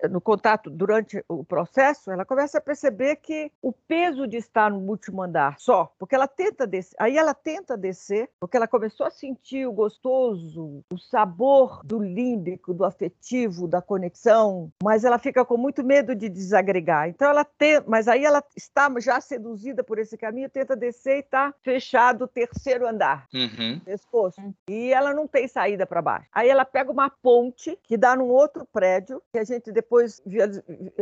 [0.09, 4.79] no contato durante o processo, ela começa a perceber que o peso de estar no
[4.79, 9.11] último andar só, porque ela tenta descer, aí ela tenta descer, porque ela começou a
[9.11, 15.57] sentir o gostoso, o sabor do límbico, do afetivo, da conexão, mas ela fica com
[15.57, 17.09] muito medo de desagregar.
[17.09, 21.19] Então ela tem, mas aí ela está já seduzida por esse caminho, tenta descer e
[21.19, 23.79] está fechado o terceiro andar, uhum.
[23.79, 26.27] pescoço, e ela não tem saída para baixo.
[26.31, 30.21] Aí ela pega uma ponte que dá num outro prédio que a gente depois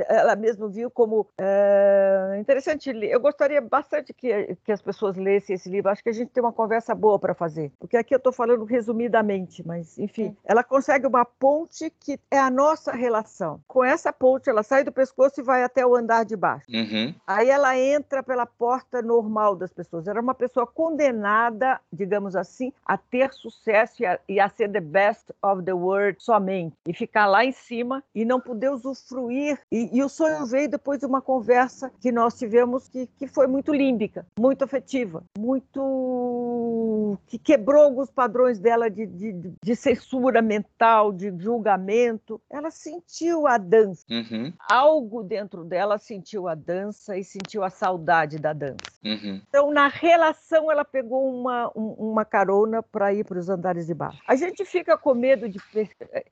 [0.07, 2.89] ela mesma viu como é, interessante.
[2.89, 5.89] Eu gostaria bastante que, que as pessoas lessem esse livro.
[5.89, 8.63] Acho que a gente tem uma conversa boa para fazer, porque aqui eu estou falando
[8.63, 13.59] resumidamente, mas enfim, ela consegue uma ponte que é a nossa relação.
[13.67, 16.65] Com essa ponte, ela sai do pescoço e vai até o andar de baixo.
[16.69, 17.13] Uhum.
[17.25, 20.07] Aí ela entra pela porta normal das pessoas.
[20.07, 24.81] Era uma pessoa condenada, digamos assim, a ter sucesso e a, e a ser the
[24.81, 29.59] best of the world somente e ficar lá em cima e não poder usufruir.
[29.71, 33.47] E, e o sonho veio depois de uma conversa que nós tivemos que, que foi
[33.47, 37.17] muito límbica, muito afetiva, muito.
[37.27, 42.41] que quebrou alguns padrões dela de, de, de censura mental, de julgamento.
[42.49, 44.05] Ela sentiu a dança.
[44.09, 44.53] Uhum.
[44.69, 48.77] Algo dentro dela sentiu a dança e sentiu a saudade da dança.
[49.03, 49.41] Uhum.
[49.47, 54.21] Então, na relação, ela pegou uma, uma carona para ir para os andares de baixo.
[54.27, 55.59] A gente fica com medo de.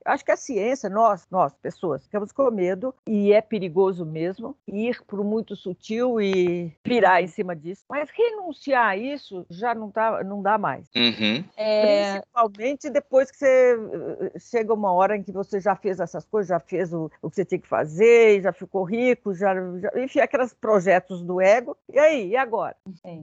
[0.06, 5.02] Acho que a ciência, nós, nós, pessoas, ficamos com medo, e é perigoso mesmo, ir
[5.08, 7.84] para o muito sutil e pirar em cima disso.
[7.90, 10.86] Mas renunciar a isso já não, tá, não dá mais.
[10.96, 11.44] Uhum.
[11.58, 12.14] É...
[12.14, 13.78] Principalmente depois que você
[14.40, 17.36] chega uma hora em que você já fez essas coisas, já fez o, o que
[17.36, 21.78] você tinha que fazer, já ficou rico, já, já enfim, aqueles projetos do ego.
[21.92, 22.76] E aí, e agora?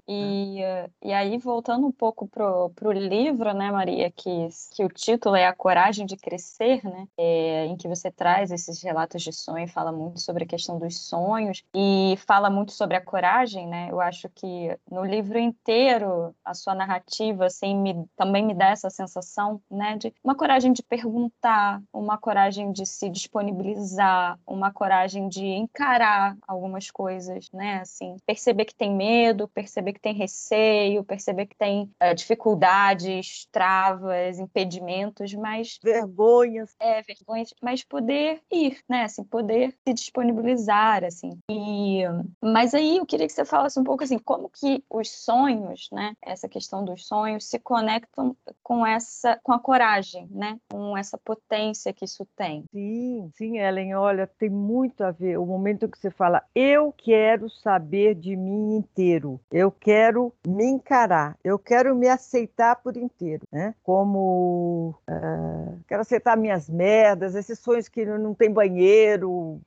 [0.09, 0.61] E,
[1.03, 5.47] e aí, voltando um pouco pro, pro livro, né, Maria, que, que o título é
[5.47, 9.93] A Coragem de Crescer, né, é, em que você traz esses relatos de sonho, fala
[9.93, 13.89] muito sobre a questão dos sonhos e fala muito sobre a coragem, né?
[13.91, 18.91] Eu acho que no livro inteiro a sua narrativa assim me, também me dá essa
[18.91, 25.45] sensação, né, de uma coragem de perguntar, uma coragem de se disponibilizar, uma coragem de
[25.45, 27.81] encarar algumas coisas, né?
[27.81, 34.39] Assim, perceber que tem medo, perceber que tem receio, perceber que tem é, dificuldades, travas,
[34.39, 39.03] impedimentos, mas vergonhas, é vergonhas, mas poder ir, né?
[39.03, 41.39] Assim, poder se disponibilizar, assim.
[41.51, 42.03] E,
[42.43, 46.15] mas aí eu queria que você falasse um pouco assim, como que os sonhos, né?
[46.23, 50.59] Essa questão dos sonhos se conectam com essa, com a coragem, né?
[50.71, 52.65] Com essa potência que isso tem.
[52.73, 53.95] Sim, sim, Ellen.
[53.95, 55.39] Olha, tem muito a ver.
[55.39, 59.41] O momento que você fala, eu quero saber de mim inteiro.
[59.51, 61.37] Eu quero me encarar.
[61.43, 63.75] Eu quero me aceitar por inteiro, né?
[63.83, 69.61] Como uh, quero aceitar minhas merdas, esses sonhos que não tem banheiro,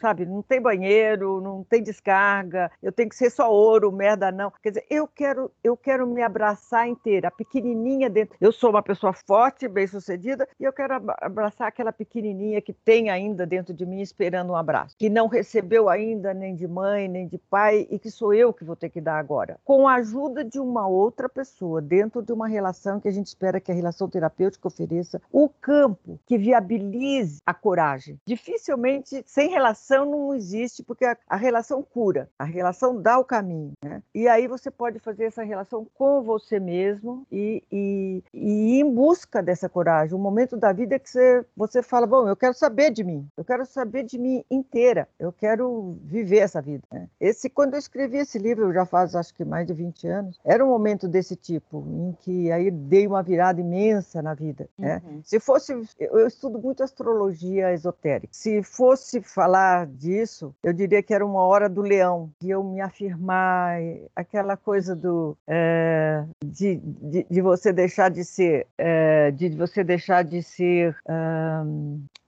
[0.00, 0.26] sabe?
[0.26, 4.52] Não tem banheiro, não tem descarga, eu tenho que ser só ouro, merda não.
[4.62, 8.36] Quer dizer, eu quero, eu quero me abraçar inteira, a pequenininha dentro.
[8.40, 13.46] Eu sou uma pessoa forte, bem-sucedida, e eu quero abraçar aquela pequenininha que tem ainda
[13.46, 17.38] dentro de mim esperando um abraço, que não recebeu ainda nem de mãe, nem de
[17.38, 19.58] pai e que sou eu que vou ter que dar agora.
[19.64, 23.60] Com a ajuda de uma outra pessoa, dentro de uma relação que a gente espera
[23.60, 28.20] que a relação terapêutica ofereça o campo que viabilize a coragem.
[28.24, 33.72] Dificilmente, sem relação não existe, porque a, a relação cura, a relação dá o caminho.
[33.84, 34.00] Né?
[34.14, 38.94] E aí você pode fazer essa relação com você mesmo e, e, e ir em
[38.94, 40.14] busca dessa coragem.
[40.14, 43.44] Um momento da vida que você, você fala: Bom, eu quero saber de mim, eu
[43.44, 46.84] quero saber de mim inteira, eu quero viver essa vida.
[46.92, 47.08] Né?
[47.18, 50.64] Esse, quando eu escrevi esse livro, já faz acho que mais de 20 anos, era
[50.64, 54.68] um momento desse tipo, em que aí dei uma virada imensa na vida.
[54.78, 55.02] Né?
[55.04, 55.20] Uhum.
[55.24, 58.32] Se fosse, eu estudo muito astrologia esotérica.
[58.32, 62.80] Se fosse falar disso, eu diria que era uma hora do leão, de eu me
[62.80, 63.78] afirmar,
[64.14, 70.22] aquela coisa do é, de, de, de, você deixar de ser, é, de você deixar
[70.22, 70.96] de ser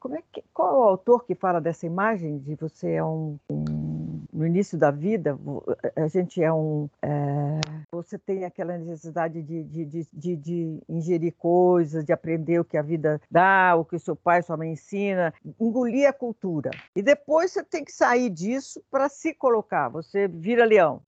[0.05, 3.39] como é que, qual é o autor que fala dessa imagem de você é um,
[3.51, 3.84] um
[4.35, 5.39] no início da vida,
[5.95, 6.91] a gente é um.
[7.01, 7.61] É,
[7.93, 12.76] você tem aquela necessidade de, de, de, de, de ingerir coisas, de aprender o que
[12.76, 16.70] a vida dá, o que o seu pai, sua mãe ensina, engolir a cultura.
[16.97, 19.89] E depois você tem que sair disso para se colocar.
[19.89, 21.01] Você vira leão.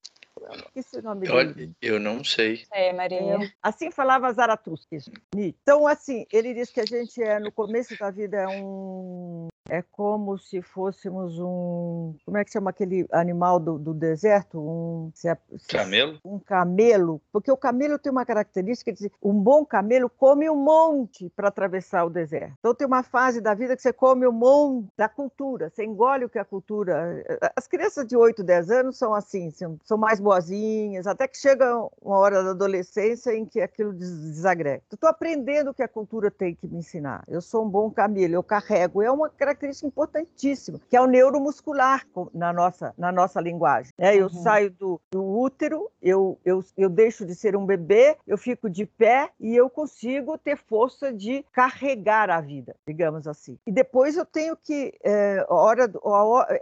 [0.66, 1.72] Esqueci o nome Olha, dele.
[1.83, 2.62] Eu não sei.
[2.70, 3.18] É, Maria.
[3.18, 4.99] É, assim falava Zaratustra.
[5.35, 9.82] Então, assim, ele diz que a gente é, no começo da vida, é um é
[9.82, 12.14] como se fôssemos um.
[12.24, 14.58] Como é que chama aquele animal do, do deserto?
[14.58, 15.10] Um.
[15.14, 16.18] Se, se, camelo?
[16.24, 17.20] Um camelo.
[17.32, 22.04] Porque o camelo tem uma característica de um bom camelo come um monte para atravessar
[22.04, 22.54] o deserto.
[22.58, 26.24] Então tem uma fase da vida que você come um monte da cultura, você engole
[26.24, 27.24] o que a cultura.
[27.54, 32.18] As crianças de 8, 10 anos são assim, são mais boazinhas, até que chega uma
[32.18, 34.82] hora da adolescência em que aquilo desagrega.
[34.92, 37.24] Estou aprendendo o que a cultura tem que me ensinar.
[37.28, 39.02] Eu sou um bom camelo, eu carrego.
[39.02, 43.92] É uma característica característica importantíssima, que é o neuromuscular na nossa, na nossa linguagem.
[43.98, 44.42] É, eu uhum.
[44.42, 48.86] saio do, do útero, eu, eu, eu deixo de ser um bebê, eu fico de
[48.86, 53.59] pé e eu consigo ter força de carregar a vida, digamos assim.
[53.66, 55.90] E depois eu tenho que, é, hora,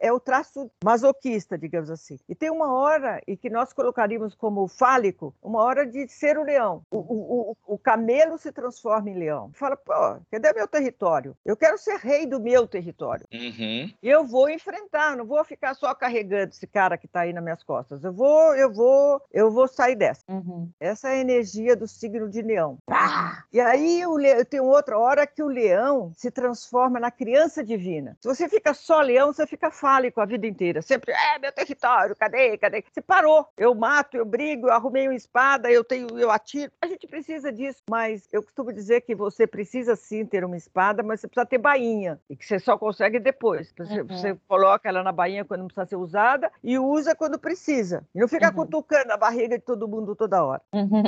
[0.01, 2.19] é o traço masoquista, digamos assim.
[2.29, 6.45] E tem uma hora e que nós colocaríamos como fálico, uma hora de ser o
[6.45, 6.83] leão.
[6.91, 9.51] O, o, o, o camelo se transforma em leão.
[9.55, 9.93] Fala, pô,
[10.31, 11.37] cadê meu território?
[11.45, 13.27] Eu quero ser rei do meu território território.
[13.33, 13.93] Uhum.
[14.03, 17.63] Eu vou enfrentar, não vou ficar só carregando esse cara que está aí nas minhas
[17.63, 18.05] costas.
[18.05, 20.23] Eu vou, eu vou, eu vou sair dessa.
[20.29, 20.69] Uhum.
[20.79, 22.79] Essa é a energia do signo de leão.
[22.89, 23.43] Ah!
[23.53, 24.45] E aí o le...
[24.45, 28.17] tem outra hora que o leão se transforma na criança divina.
[28.21, 30.83] Se você fica só leão, você fica fálico a vida inteira.
[30.83, 32.85] Sempre, é meu território, cadê, cadê?
[32.93, 33.47] Você parou.
[33.57, 36.71] Eu mato, eu brigo, eu arrumei uma espada, eu tenho, eu atiro.
[36.83, 41.03] A gente precisa disso, mas eu costumo dizer que você precisa sim ter uma espada,
[41.03, 43.73] mas você precisa ter bainha e que você só consegue depois.
[43.77, 44.07] Você, uhum.
[44.07, 48.05] você, coloca ela na bainha quando não precisa ser usada e usa quando precisa.
[48.15, 48.55] E não fica uhum.
[48.55, 50.63] cutucando a barriga de todo mundo toda hora.
[50.73, 51.03] Uhum.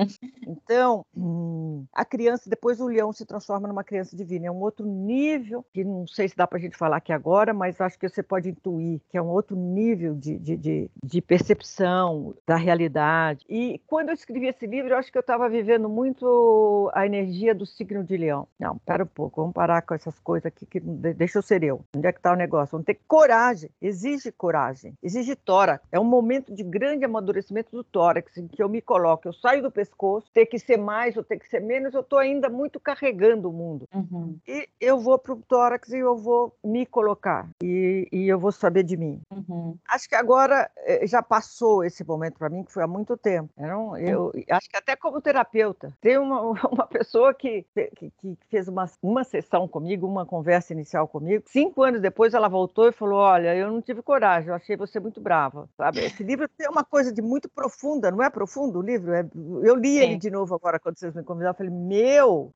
[0.47, 4.47] Então, hum, a criança, depois o leão se transforma numa criança divina.
[4.47, 7.53] É um outro nível, que não sei se dá para a gente falar aqui agora,
[7.53, 11.23] mas acho que você pode intuir que é um outro nível de, de, de, de
[11.23, 13.45] percepção da realidade.
[13.49, 17.55] E quando eu escrevi esse livro, eu acho que eu estava vivendo muito a energia
[17.55, 18.49] do signo de leão.
[18.59, 21.85] Não, pera um pouco, vamos parar com essas coisas aqui, que deixa eu ser eu.
[21.97, 22.73] Onde é que está o negócio?
[22.73, 23.71] Vamos ter coragem.
[23.81, 24.95] Exige coragem.
[25.03, 25.85] Exige tórax.
[25.91, 29.63] É um momento de grande amadurecimento do tórax, em que eu me coloco, eu saio
[29.63, 32.79] do pescoço, ter que ser mais ou ter que ser menos, eu estou ainda muito
[32.81, 33.89] carregando o mundo.
[33.95, 34.39] Uhum.
[34.47, 37.49] E eu vou para o tórax e eu vou me colocar.
[37.63, 39.21] E, e eu vou saber de mim.
[39.31, 39.77] Uhum.
[39.89, 43.51] Acho que agora eh, já passou esse momento para mim, que foi há muito tempo.
[43.99, 44.45] Eu uhum.
[44.51, 45.93] acho que até como terapeuta.
[46.01, 46.41] Tem uma,
[46.71, 51.83] uma pessoa que, que, que fez uma, uma sessão comigo, uma conversa inicial comigo, Cinco
[51.83, 55.21] anos depois, ela voltou e falou: Olha, eu não tive coragem, eu achei você muito
[55.21, 55.69] brava.
[55.77, 56.01] Sabe?
[56.01, 59.13] Esse livro tem uma coisa de muito profunda, não é profundo o livro?
[59.13, 59.25] É...
[59.63, 60.03] Eu li Sim.
[60.03, 61.53] ele de novo agora quando vocês me convidaram.
[61.53, 62.53] Eu falei: Meu!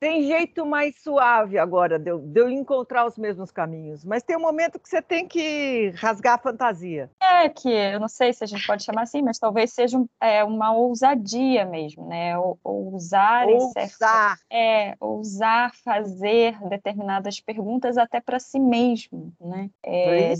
[0.00, 4.36] Tem jeito mais suave agora de eu, de eu, encontrar os mesmos caminhos, mas tem
[4.36, 7.10] um momento que você tem que rasgar a fantasia.
[7.20, 10.44] É que eu não sei se a gente pode chamar assim, mas talvez seja é,
[10.44, 12.38] uma ousadia mesmo, né?
[12.38, 14.38] Ou, ousar, ousar.
[14.50, 19.68] é ousar fazer determinadas perguntas até para si mesmo, né?
[19.82, 20.34] É,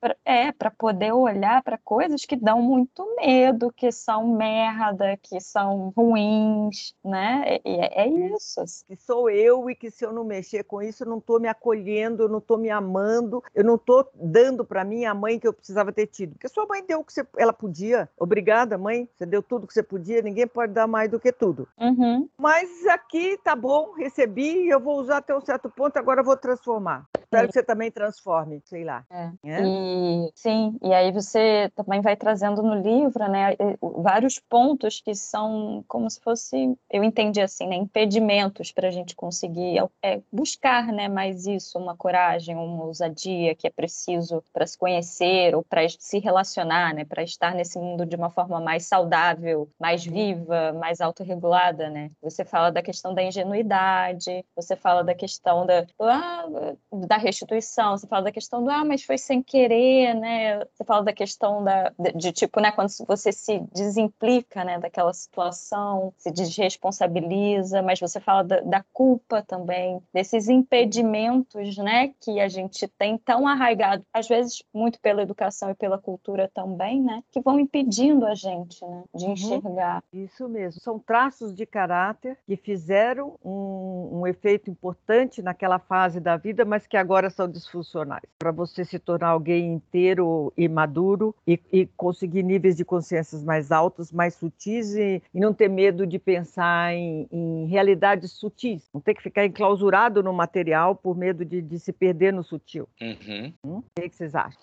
[0.00, 5.40] pra, é para poder olhar para coisas que dão muito medo, que são merda, que
[5.40, 7.58] são ruins, né?
[7.64, 8.60] É, é isso.
[8.60, 11.40] Assim que sou eu e que se eu não mexer com isso, eu não estou
[11.40, 15.38] me acolhendo, eu não estou me amando, eu não estou dando para mim a mãe
[15.38, 16.32] que eu precisava ter tido.
[16.32, 18.08] Porque sua mãe deu o que você, ela podia.
[18.18, 19.08] Obrigada, mãe.
[19.16, 21.68] Você deu tudo que você podia, ninguém pode dar mais do que tudo.
[21.78, 22.28] Uhum.
[22.36, 26.36] Mas aqui tá bom, recebi, eu vou usar até um certo ponto, agora eu vou
[26.36, 27.06] transformar.
[27.32, 29.06] Espero que você também transforme, sei lá.
[29.08, 29.30] É.
[29.44, 29.62] É?
[29.62, 35.84] E, sim, e aí você também vai trazendo no livro, né, vários pontos que são
[35.86, 41.08] como se fosse, eu entendi assim, né, impedimentos para a gente conseguir é, buscar, né,
[41.08, 46.18] mais isso, uma coragem, uma ousadia que é preciso para se conhecer ou para se
[46.18, 51.88] relacionar, né, para estar nesse mundo de uma forma mais saudável, mais viva, mais autorregulada,
[51.88, 52.10] né.
[52.20, 58.06] Você fala da questão da ingenuidade, você fala da questão da, ah, da restituição, você
[58.06, 60.58] fala da questão do, ah, mas foi sem querer, né?
[60.72, 65.12] Você fala da questão da, de, de tipo, né, quando você se desimplica, né, daquela
[65.12, 72.48] situação, se desresponsabiliza, mas você fala da, da culpa também, desses impedimentos, né, que a
[72.48, 77.40] gente tem tão arraigado, às vezes muito pela educação e pela cultura também, né, que
[77.40, 79.32] vão impedindo a gente, né, de uhum.
[79.32, 80.02] enxergar.
[80.12, 86.36] Isso mesmo, são traços de caráter que fizeram um, um efeito importante naquela fase da
[86.36, 88.22] vida, mas que agora agora são disfuncionais.
[88.38, 93.72] Para você se tornar alguém inteiro e maduro e, e conseguir níveis de consciências mais
[93.72, 98.88] altos, mais sutis e, e não ter medo de pensar em, em, realidades sutis.
[98.94, 102.88] Não ter que ficar enclausurado no material por medo de, de se perder no sutil.
[103.00, 103.52] Uhum.
[103.64, 103.78] Hum?
[103.78, 104.60] O que, que vocês acham?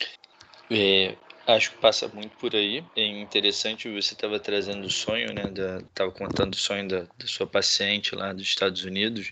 [0.71, 1.17] É,
[1.47, 2.83] Acho que passa muito por aí.
[2.93, 5.49] É interessante, você estava trazendo o sonho, né?
[5.87, 9.31] Estava contando o sonho da, da, sua paciente lá dos Estados Unidos.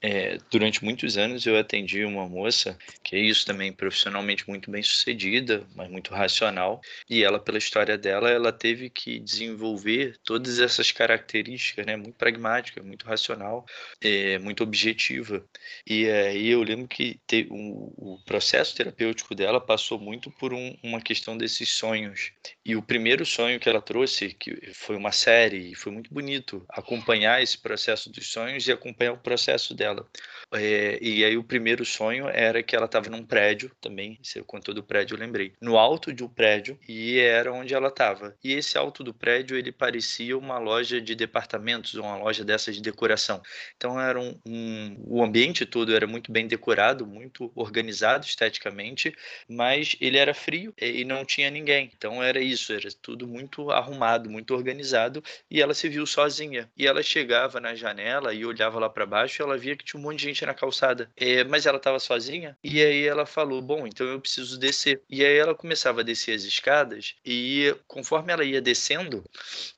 [0.00, 4.84] É, durante muitos anos eu atendi uma moça, que é isso também, profissionalmente muito bem
[4.84, 6.80] sucedida, mas muito racional.
[7.10, 11.96] E ela, pela história dela, ela teve que desenvolver todas essas características, né?
[11.96, 13.66] Muito pragmática, muito racional,
[14.00, 15.44] é, muito objetiva.
[15.84, 20.76] E aí eu lembro que te, um, o processo terapêutico dela passou muito por um,
[20.84, 22.30] uma questão de desses sonhos.
[22.64, 26.64] E o primeiro sonho que ela trouxe, que foi uma série, e foi muito bonito
[26.68, 30.06] acompanhar esse processo dos sonhos e acompanhar o processo dela.
[30.52, 34.74] É, e aí o primeiro sonho era que ela estava num prédio, também, você contou
[34.74, 38.36] do prédio, eu lembrei, no alto de um prédio, e era onde ela estava.
[38.44, 42.82] E esse alto do prédio, ele parecia uma loja de departamentos, uma loja dessas de
[42.82, 43.40] decoração.
[43.76, 49.14] Então era um, um o ambiente todo era muito bem decorado, muito organizado esteticamente,
[49.48, 51.90] mas ele era frio e não tinha tinha ninguém.
[51.96, 56.68] Então era isso, era tudo muito arrumado, muito organizado, e ela se viu sozinha.
[56.76, 60.00] E ela chegava na janela e olhava lá para baixo e ela via que tinha
[60.00, 61.08] um monte de gente na calçada.
[61.16, 65.00] É, mas ela estava sozinha, e aí ela falou: Bom, então eu preciso descer.
[65.08, 69.24] E aí ela começava a descer as escadas, e conforme ela ia descendo,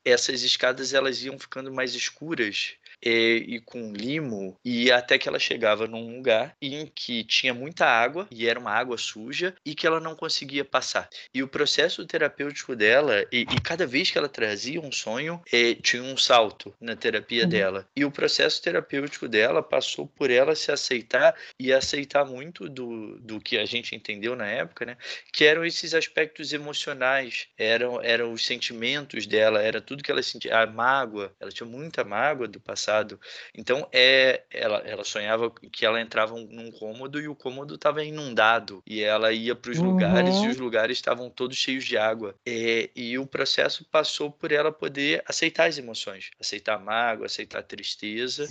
[0.02, 2.74] essas escadas elas iam ficando mais escuras
[3.04, 7.86] e, e com limo, e até que ela chegava num lugar em que tinha muita
[7.86, 11.08] água, e era uma água suja, e que ela não conseguia passar.
[11.32, 15.74] E o processo terapêutico dela, e, e cada vez que ela trazia um sonho, é,
[15.74, 17.48] tinha um salto na terapia uhum.
[17.48, 17.88] dela.
[17.96, 23.40] E o processo terapêutico dela passou por ela se aceitar e aceitar muito do, do
[23.40, 24.96] que a gente entendeu na época, né?
[25.32, 30.58] Que eram esses aspectos emocionais, eram, eram os sentimentos dela, era tudo que ela sentia,
[30.58, 33.20] a mágoa, ela tinha muita mágoa do passado passado.
[33.54, 38.82] Então, é, ela, ela sonhava que ela entrava num cômodo e o cômodo estava inundado.
[38.86, 39.90] E ela ia para os uhum.
[39.90, 42.34] lugares e os lugares estavam todos cheios de água.
[42.44, 47.60] É, e o processo passou por ela poder aceitar as emoções, aceitar a mágoa, aceitar
[47.60, 48.48] a tristeza.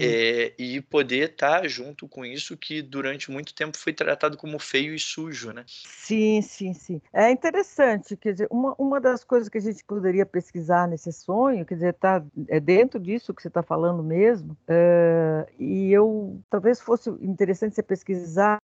[0.00, 4.58] É, e poder estar tá junto com isso que durante muito tempo foi tratado como
[4.58, 5.64] feio e sujo, né?
[5.66, 7.00] Sim, sim, sim.
[7.12, 11.64] É interessante, quer dizer, uma, uma das coisas que a gente poderia pesquisar nesse sonho,
[11.64, 16.80] quer dizer, tá é dentro disso que você está falando mesmo, uh, e eu talvez
[16.80, 18.58] fosse interessante você pesquisar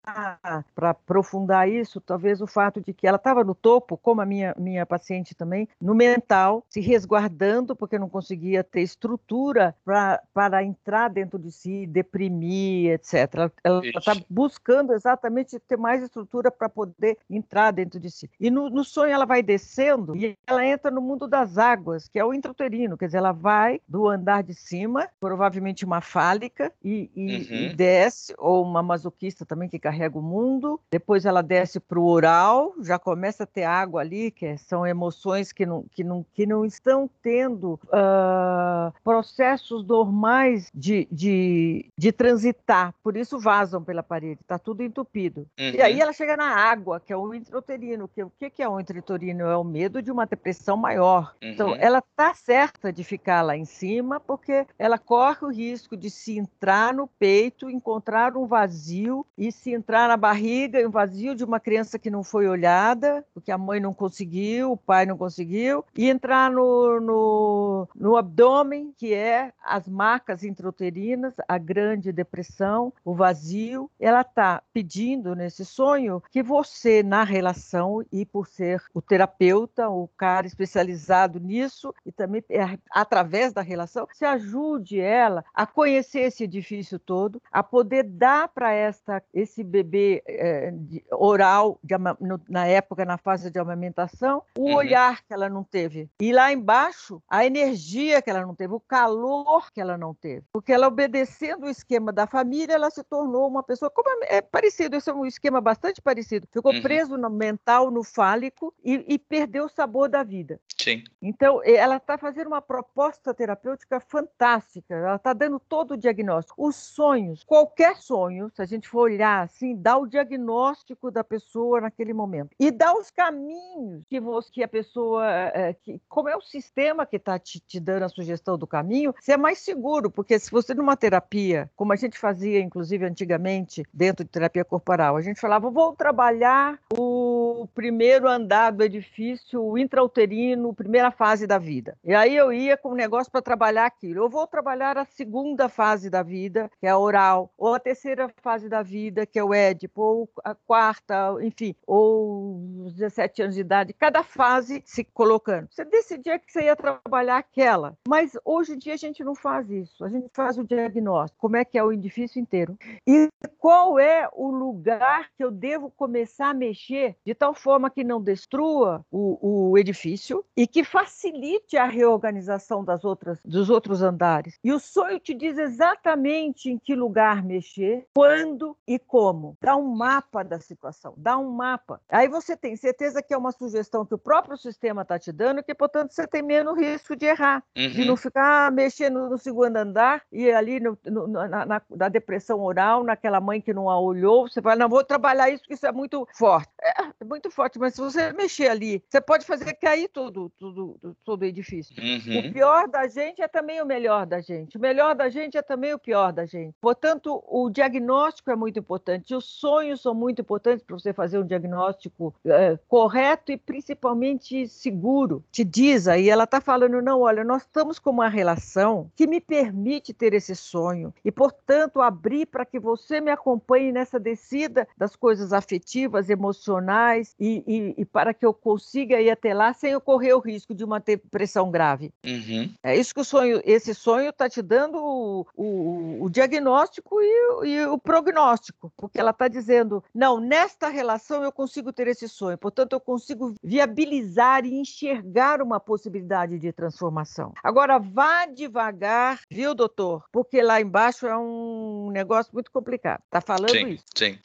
[0.75, 4.55] para aprofundar isso, talvez o fato de que ela estava no topo, como a minha,
[4.57, 11.39] minha paciente também, no mental, se resguardando, porque não conseguia ter estrutura para entrar dentro
[11.39, 13.51] de si, deprimir, etc.
[13.65, 18.31] Ela está buscando exatamente ter mais estrutura para poder entrar dentro de si.
[18.39, 22.19] E no, no sonho ela vai descendo e ela entra no mundo das águas, que
[22.19, 27.11] é o intrauterino, quer dizer, ela vai do andar de cima, provavelmente uma fálica, e,
[27.15, 27.57] e, uhum.
[27.71, 30.81] e desce, ou uma masoquista também que carrega o mundo.
[30.91, 35.53] Depois ela desce para o oral, já começa a ter água ali, que são emoções
[35.53, 42.95] que não, que não, que não estão tendo uh, processos normais de, de, de transitar,
[43.03, 45.47] por isso vazam pela parede, está tudo entupido.
[45.59, 45.71] Uhum.
[45.75, 46.03] E aí uhum.
[46.03, 48.09] ela chega na água, que é o intrauterino.
[48.09, 49.45] Que, o que, que é o intrauterino?
[49.45, 51.35] É o medo de uma depressão maior.
[51.41, 51.75] Então, uhum.
[51.75, 56.11] Então, ela está certa de ficar lá em cima, porque ela corre o risco de
[56.11, 61.33] se entrar no peito, encontrar um vazio e se entrar na barriga e um vazio
[61.33, 65.17] de uma criança que não foi olhada, porque a mãe não conseguiu, o pai não
[65.17, 72.93] conseguiu, e entrar no, no, no abdômen, que é as marcas intrauterinas, a grande depressão,
[73.05, 73.89] o vazio.
[74.01, 80.09] Ela está pedindo nesse sonho que você, na relação, e por ser o terapeuta, o
[80.17, 86.43] cara especializado nisso, e também é, através da relação, se ajude ela a conhecer esse
[86.43, 92.67] edifício todo, a poder dar para esta esse bebê é, de, oral de, no, na
[92.67, 94.75] época na fase de amamentação o uhum.
[94.75, 98.81] olhar que ela não teve e lá embaixo a energia que ela não teve, o
[98.81, 103.49] calor que ela não teve, porque ela obedecendo o esquema da família ela se tornou
[103.49, 106.83] uma pessoa como é, é parecido, esse é um esquema bastante parecido, ficou uhum.
[106.83, 110.61] preso no mental, no fálico e, e perdeu o sabor da vida.
[110.79, 111.05] Sim.
[111.21, 116.67] Então ela está fazendo uma proposta terapêutica fantástica ela está dando todo o diagnóstico.
[116.67, 121.25] Os sonhos, qualquer sonho, se a gente for olhar assim, assim, dar o diagnóstico da
[121.25, 126.29] pessoa naquele momento e dar os caminhos que, você, que a pessoa, é, que, como
[126.29, 129.59] é o sistema que está te, te, dando a sugestão do caminho, você é mais
[129.59, 134.65] seguro, porque se você numa terapia, como a gente fazia, inclusive antigamente, dentro de terapia
[134.65, 141.47] corporal, a gente falava, vou trabalhar o primeiro andar do edifício, o intrauterino, primeira fase
[141.47, 141.97] da vida.
[142.05, 144.25] E aí eu ia com um negócio para trabalhar aquilo.
[144.25, 148.31] Eu vou trabalhar a segunda fase da vida, que é a oral, ou a terceira
[148.43, 153.55] fase da vida, que é o Édipo, ou a quarta, enfim, ou os 17 anos
[153.55, 155.69] de idade, cada fase se colocando.
[155.71, 159.71] Você decidia que você ia trabalhar aquela, mas hoje em dia a gente não faz
[159.71, 160.05] isso.
[160.05, 162.77] A gente faz o diagnóstico, como é que é o edifício inteiro.
[163.07, 163.29] E
[163.59, 168.21] qual é o lugar que eu devo começar a mexer de tal forma que não
[168.21, 174.59] destrua o, o edifício e que facilite a reorganização das outras, dos outros andares.
[174.63, 179.36] E o sonho te diz exatamente em que lugar mexer, quando e como.
[179.61, 182.01] Dá um mapa da situação, dá um mapa.
[182.09, 185.63] Aí você tem certeza que é uma sugestão que o próprio sistema está te dando,
[185.63, 187.89] que, portanto, você tem menos risco de errar, uhum.
[187.89, 192.61] de não ficar mexendo no segundo andar e ali no, no, na, na, na, depressão
[192.61, 195.87] oral, naquela mãe que não a olhou, você fala, não, vou trabalhar isso, porque isso
[195.87, 196.71] é muito forte.
[196.83, 200.99] É, é muito forte, mas se você mexer ali, você pode fazer cair todo, todo,
[201.25, 201.95] todo o edifício.
[201.99, 202.49] Uhum.
[202.49, 204.77] O pior da gente é também o melhor da gente.
[204.77, 206.75] O melhor da gente é também o pior da gente.
[206.81, 209.26] Portanto, o diagnóstico é muito importante.
[209.35, 215.45] Os sonhos são muito importantes para você fazer um diagnóstico é, correto e principalmente seguro.
[215.51, 219.41] Te diz aí, ela está falando, não, olha, nós estamos com uma relação que me
[219.41, 225.17] permite ter esse sonho e, portanto, abrir para que você me acompanhe nessa descida das
[225.17, 230.37] coisas afetivas, emocionais e, e, e para que eu consiga ir até lá sem ocorrer
[230.37, 232.13] o risco de uma depressão grave.
[232.25, 232.71] Uhum.
[232.83, 237.69] É isso que o sonho, esse sonho está te dando o, o, o diagnóstico e,
[237.69, 242.59] e, o prognóstico, porque ela está dizendo, não, nesta relação eu consigo ter esse sonho,
[242.59, 247.53] portanto eu consigo viabilizar e enxergar uma possibilidade de transformação.
[247.63, 250.25] Agora vá devagar, viu, doutor?
[250.33, 253.23] Porque lá embaixo é um negócio muito complicado.
[253.31, 254.05] Tá falando sim, isso?
[254.15, 254.39] Sim.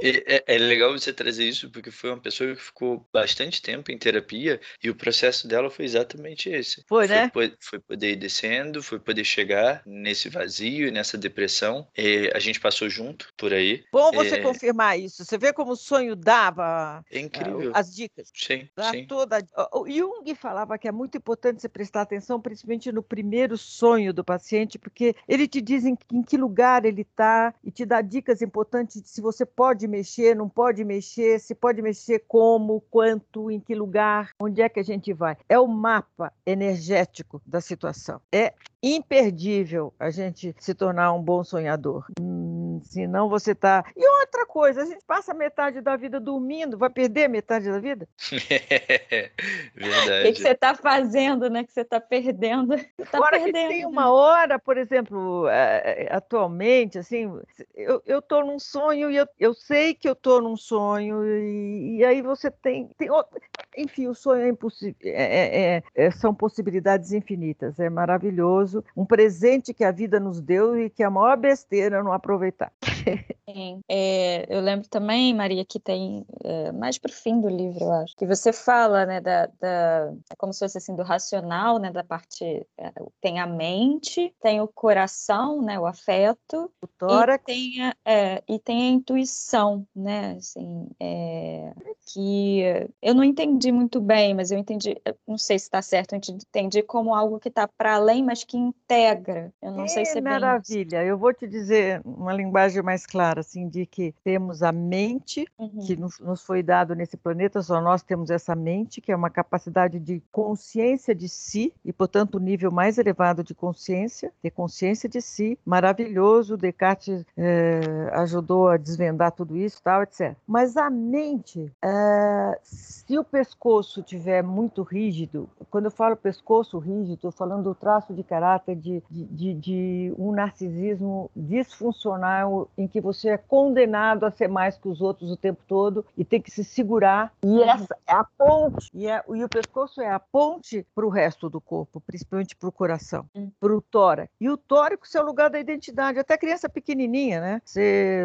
[0.00, 3.98] é, é legal você trazer isso porque foi uma pessoa que ficou bastante tempo em
[3.98, 6.84] terapia e o processo dela foi exatamente esse.
[6.88, 7.30] Foi, né?
[7.32, 11.86] Foi, foi poder ir descendo, foi poder chegar nesse vazio, nessa depressão.
[11.96, 13.84] E a gente passou junto por aí.
[13.92, 14.42] Bom você é...
[14.42, 15.24] confirmar isso.
[15.24, 17.72] Você vê como o sonho dava é incrível.
[17.74, 18.30] as dicas.
[18.34, 19.06] Sim, Dá sim.
[19.06, 19.38] Toda...
[19.72, 24.24] O Jung falava que é muito importante você prestar atenção, principalmente no primeiro sonho do
[24.24, 28.42] paciente, porque ele te diz em, em que lugar ele está e te dá dicas
[28.42, 33.60] importantes de se você pode mexer, não pode mexer, se pode mexer como, quanto, em
[33.60, 35.36] que lugar, onde é que a gente vai.
[35.48, 38.20] É o mapa energético da situação.
[38.32, 42.06] É imperdível a gente se tornar um bom sonhador.
[42.18, 43.84] Hum, senão você está.
[43.96, 48.08] E outra coisa, a gente passa metade da vida dormindo, vai perder metade da vida?
[49.74, 50.28] Verdade.
[50.28, 51.64] O que, você está fazendo, né?
[51.64, 52.74] Que você está perdendo.
[53.10, 57.40] Tá Agora perdendo, que tem uma hora, por exemplo, é, é, atualmente, assim,
[57.74, 62.04] eu estou num sonho e eu, eu sei que eu estou num sonho, e, e,
[62.04, 62.88] aí você tem.
[62.98, 63.40] tem outro,
[63.76, 64.96] enfim, o sonho é impossível.
[65.02, 70.78] É, é, é, são possibilidades infinitas, é maravilhoso um presente que a vida nos deu
[70.78, 72.69] e que é a maior besteira não aproveitar.
[72.82, 72.99] that.
[73.48, 73.80] Sim.
[73.88, 77.92] É, eu lembro também, Maria, que tem é, mais para o fim do livro, eu
[77.92, 81.90] acho, que você fala, né, da, da é como se fosse assim do racional, né,
[81.90, 82.44] da parte
[82.78, 87.42] é, tem a mente, tem o coração, né, o afeto, o tórax.
[87.42, 91.72] e tem a, é, e tem a intuição, né, assim, é,
[92.12, 92.62] que
[93.02, 94.96] eu não entendi muito bem, mas eu entendi,
[95.26, 98.56] não sei se está certo, eu entendi como algo que está para além, mas que
[98.56, 99.52] integra.
[99.62, 101.00] Eu não sei se é maravilha.
[101.00, 101.08] Bem...
[101.08, 105.86] Eu vou te dizer uma linguagem mais clara, assim, de que temos a mente uhum.
[105.86, 109.30] que nos, nos foi dado nesse planeta, só nós temos essa mente, que é uma
[109.30, 114.50] capacidade de consciência de si e, portanto, o um nível mais elevado de consciência, ter
[114.50, 116.56] consciência de si, maravilhoso.
[116.56, 120.34] Descartes é, ajudou a desvendar tudo isso, tal, etc.
[120.44, 127.14] Mas a mente, é, se o pescoço tiver muito rígido, quando eu falo pescoço rígido,
[127.14, 133.30] estou falando do traço de caráter de, de, de, um narcisismo disfuncional em que você
[133.30, 136.64] é condenado a ser mais que os outros o tempo todo e tem que se
[136.64, 137.32] segurar.
[137.44, 141.10] E essa é a ponte, e, é, e o pescoço é a ponte para o
[141.10, 143.50] resto do corpo, principalmente para o coração, hum.
[143.60, 144.30] para o tórax.
[144.40, 146.18] E o tórax é o lugar da identidade.
[146.18, 147.62] Até criança pequenininha, né?
[147.64, 148.22] Você,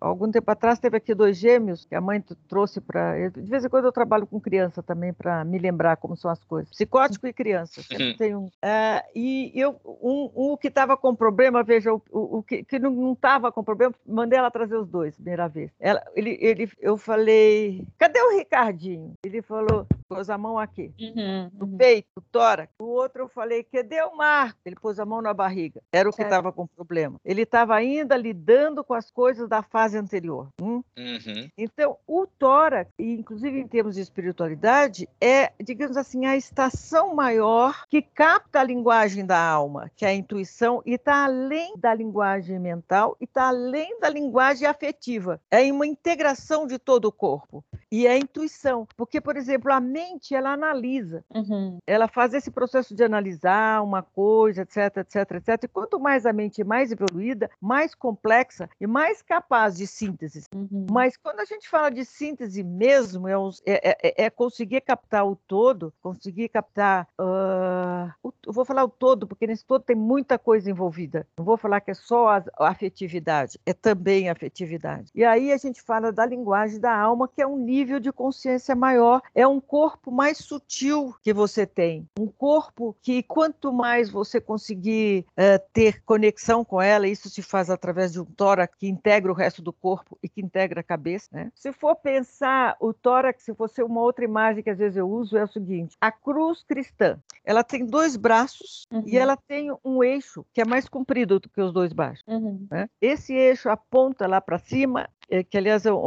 [0.00, 3.28] algum tempo atrás teve aqui dois gêmeos que a mãe trouxe para.
[3.30, 6.42] De vez em quando eu trabalho com criança também para me lembrar como são as
[6.44, 6.70] coisas.
[6.70, 7.82] Psicótico e criança.
[7.82, 8.48] Sempre tem um.
[8.62, 13.12] É, e eu, um, um que estava com problema, veja, o, o, que, que não
[13.12, 15.70] estava com problema mandei ela trazer os dois, primeira vez.
[15.78, 19.14] Ela, ele, ele, eu falei, cadê o Ricardinho?
[19.24, 21.76] Ele falou, pôs a mão aqui, uhum, no uhum.
[21.76, 22.72] peito, no tórax.
[22.78, 24.58] O outro eu falei, cadê o Marco?
[24.64, 25.82] Ele pôs a mão na barriga.
[25.92, 27.18] Era o que estava com problema.
[27.24, 30.48] Ele estava ainda lidando com as coisas da fase anterior.
[30.60, 30.82] Hum?
[30.96, 31.50] Uhum.
[31.56, 38.02] Então, o tórax, inclusive em termos de espiritualidade, é, digamos assim, a estação maior que
[38.02, 43.16] capta a linguagem da alma, que é a intuição, e está além da linguagem mental
[43.20, 45.40] e está além da linguagem afetiva.
[45.50, 47.64] É uma integração de todo o corpo.
[47.90, 48.86] E é a intuição.
[48.96, 51.24] Porque, por exemplo, a mente, ela analisa.
[51.34, 51.78] Uhum.
[51.86, 55.64] Ela faz esse processo de analisar uma coisa, etc, etc, etc.
[55.64, 60.44] E quanto mais a mente é mais evoluída, mais complexa e mais capaz de síntese.
[60.54, 60.86] Uhum.
[60.90, 63.32] Mas quando a gente fala de síntese mesmo, é,
[63.66, 67.08] é, é, é conseguir captar o todo, conseguir captar.
[67.18, 71.26] Uh, o, eu vou falar o todo, porque nesse todo tem muita coisa envolvida.
[71.38, 75.10] Não vou falar que é só a, a afetividade, é também a afetividade.
[75.14, 78.74] E aí a gente fala da linguagem da alma, que é um nível de consciência
[78.74, 82.08] maior, é um corpo mais sutil que você tem.
[82.18, 87.70] Um corpo que, quanto mais você conseguir uh, ter conexão com ela, isso se faz
[87.70, 91.28] através de um tórax que integra o resto do corpo e que integra a cabeça.
[91.32, 91.50] Né?
[91.54, 95.36] Se for pensar o tórax, se fosse uma outra imagem que às vezes eu uso,
[95.36, 99.04] é o seguinte: a cruz cristã, ela tem dois braços uhum.
[99.06, 102.24] e ela tem um eixo que é mais comprido do que os dois baixos.
[102.26, 102.66] Uhum.
[102.70, 102.88] Né?
[103.00, 105.08] Esse eixo aponta lá para cima
[105.50, 106.00] que aliás eu,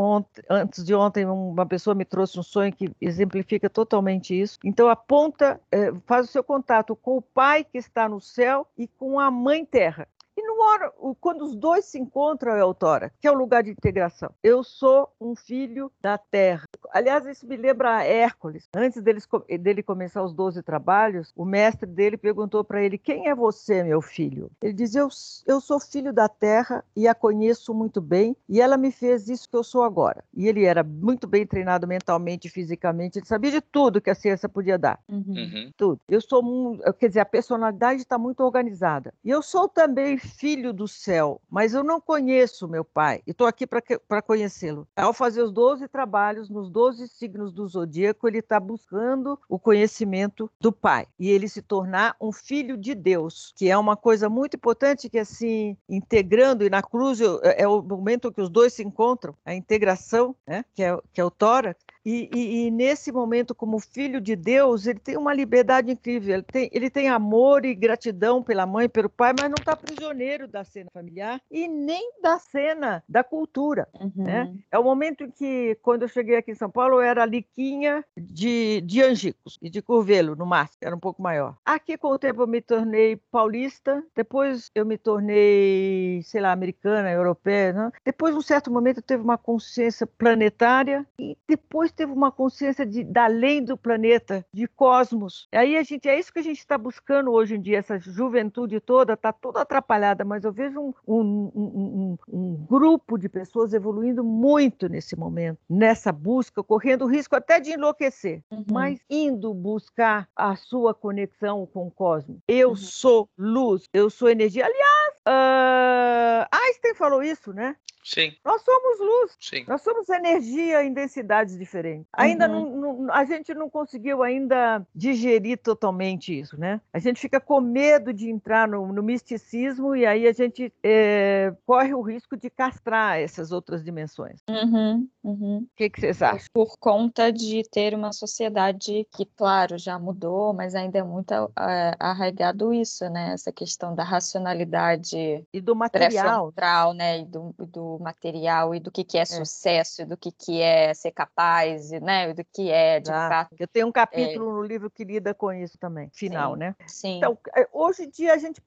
[0.49, 4.57] antes de ontem uma pessoa me trouxe um sonho que exemplifica totalmente isso.
[4.63, 8.87] Então aponta, é, faz o seu contato com o Pai que está no céu e
[8.87, 10.07] com a Mãe Terra.
[10.39, 13.61] E no hora, quando os dois se encontram, é o Tora, que é o lugar
[13.61, 14.31] de integração.
[14.41, 16.63] Eu sou um filho da terra.
[16.91, 18.69] Aliás, isso me lembra Hércules.
[18.73, 19.27] Antes deles,
[19.59, 24.01] dele começar os 12 trabalhos, o mestre dele perguntou para ele: Quem é você, meu
[24.01, 24.49] filho?
[24.61, 25.09] Ele diz: eu,
[25.45, 29.49] eu sou filho da terra e a conheço muito bem, e ela me fez isso
[29.49, 30.23] que eu sou agora.
[30.33, 34.15] E ele era muito bem treinado mentalmente e fisicamente, ele sabia de tudo que a
[34.15, 35.01] ciência podia dar.
[35.09, 35.25] Uhum.
[35.27, 35.71] uhum.
[35.75, 35.99] Tudo.
[36.07, 39.13] Eu sou, quer dizer, a personalidade está muito organizada.
[39.21, 43.47] E eu sou também filho do céu, mas eu não conheço meu pai e estou
[43.47, 44.87] aqui para conhecê-lo.
[44.95, 50.49] Ao fazer os 12 trabalhos nos 12 signos do zodíaco, ele está buscando o conhecimento
[50.59, 54.55] do pai e ele se tornar um filho de Deus, que é uma coisa muito
[54.55, 58.83] importante que assim, integrando e na cruz é, é o momento que os dois se
[58.83, 63.53] encontram, a integração, né, que é, que é o tórax, e, e, e, nesse momento,
[63.53, 66.35] como filho de Deus, ele tem uma liberdade incrível.
[66.35, 70.47] Ele tem, ele tem amor e gratidão pela mãe, pelo pai, mas não está prisioneiro
[70.47, 73.87] da cena familiar e nem da cena da cultura.
[73.99, 74.11] Uhum.
[74.15, 74.53] Né?
[74.71, 78.03] É o momento em que, quando eu cheguei aqui em São Paulo, eu era liquinha
[78.17, 81.55] de, de Angicos e de Curvelo, no máximo, era um pouco maior.
[81.65, 87.11] Aqui, com o tempo, eu me tornei paulista, depois eu me tornei, sei lá, americana,
[87.11, 87.73] europeia.
[87.73, 87.91] Né?
[88.05, 92.85] Depois, num certo momento, eu teve uma consciência planetária e depois depois teve uma consciência
[92.85, 95.47] de, da além do planeta, de cosmos.
[95.51, 98.79] Aí a gente, é isso que a gente está buscando hoje em dia, essa juventude
[98.79, 104.23] toda está toda atrapalhada, mas eu vejo um, um, um, um, grupo de pessoas evoluindo
[104.23, 108.65] muito nesse momento, nessa busca, correndo o risco até de enlouquecer, uhum.
[108.71, 112.37] mas indo buscar a sua conexão com o cosmos.
[112.47, 112.75] Eu uhum.
[112.75, 114.65] sou luz, eu sou energia.
[114.65, 117.75] Aliás, uh, Einstein falou isso, né?
[118.09, 118.33] Sim.
[118.43, 119.37] Nós somos luz.
[119.39, 119.65] Sim.
[119.67, 122.07] Nós somos energia em densidades diferentes.
[122.11, 122.75] Ainda uhum.
[122.75, 126.81] não, não, a gente não conseguiu ainda digerir totalmente isso, né?
[126.91, 131.53] A gente fica com medo de entrar no, no misticismo e aí a gente é,
[131.67, 134.41] corre o risco de castrar essas outras dimensões.
[134.49, 135.07] Uhum.
[135.23, 135.59] Uhum.
[135.59, 136.47] O que, que vocês acham?
[136.53, 141.95] Por conta de ter uma sociedade que, claro, já mudou, mas ainda é muito é,
[141.99, 143.33] arraigado isso, né?
[143.33, 146.53] Essa questão da racionalidade e do material,
[146.93, 147.19] né?
[147.19, 149.25] E do, do material e do que, que é, é.
[149.25, 152.29] sucesso, e do que, que é ser capaz, né?
[152.29, 153.55] E do que é de ah, fato.
[153.59, 154.53] Eu tenho um capítulo é...
[154.53, 156.75] no livro que lida com isso também, final, sim, né?
[156.87, 157.17] Sim.
[157.17, 158.61] Então, é, hoje em dia a gente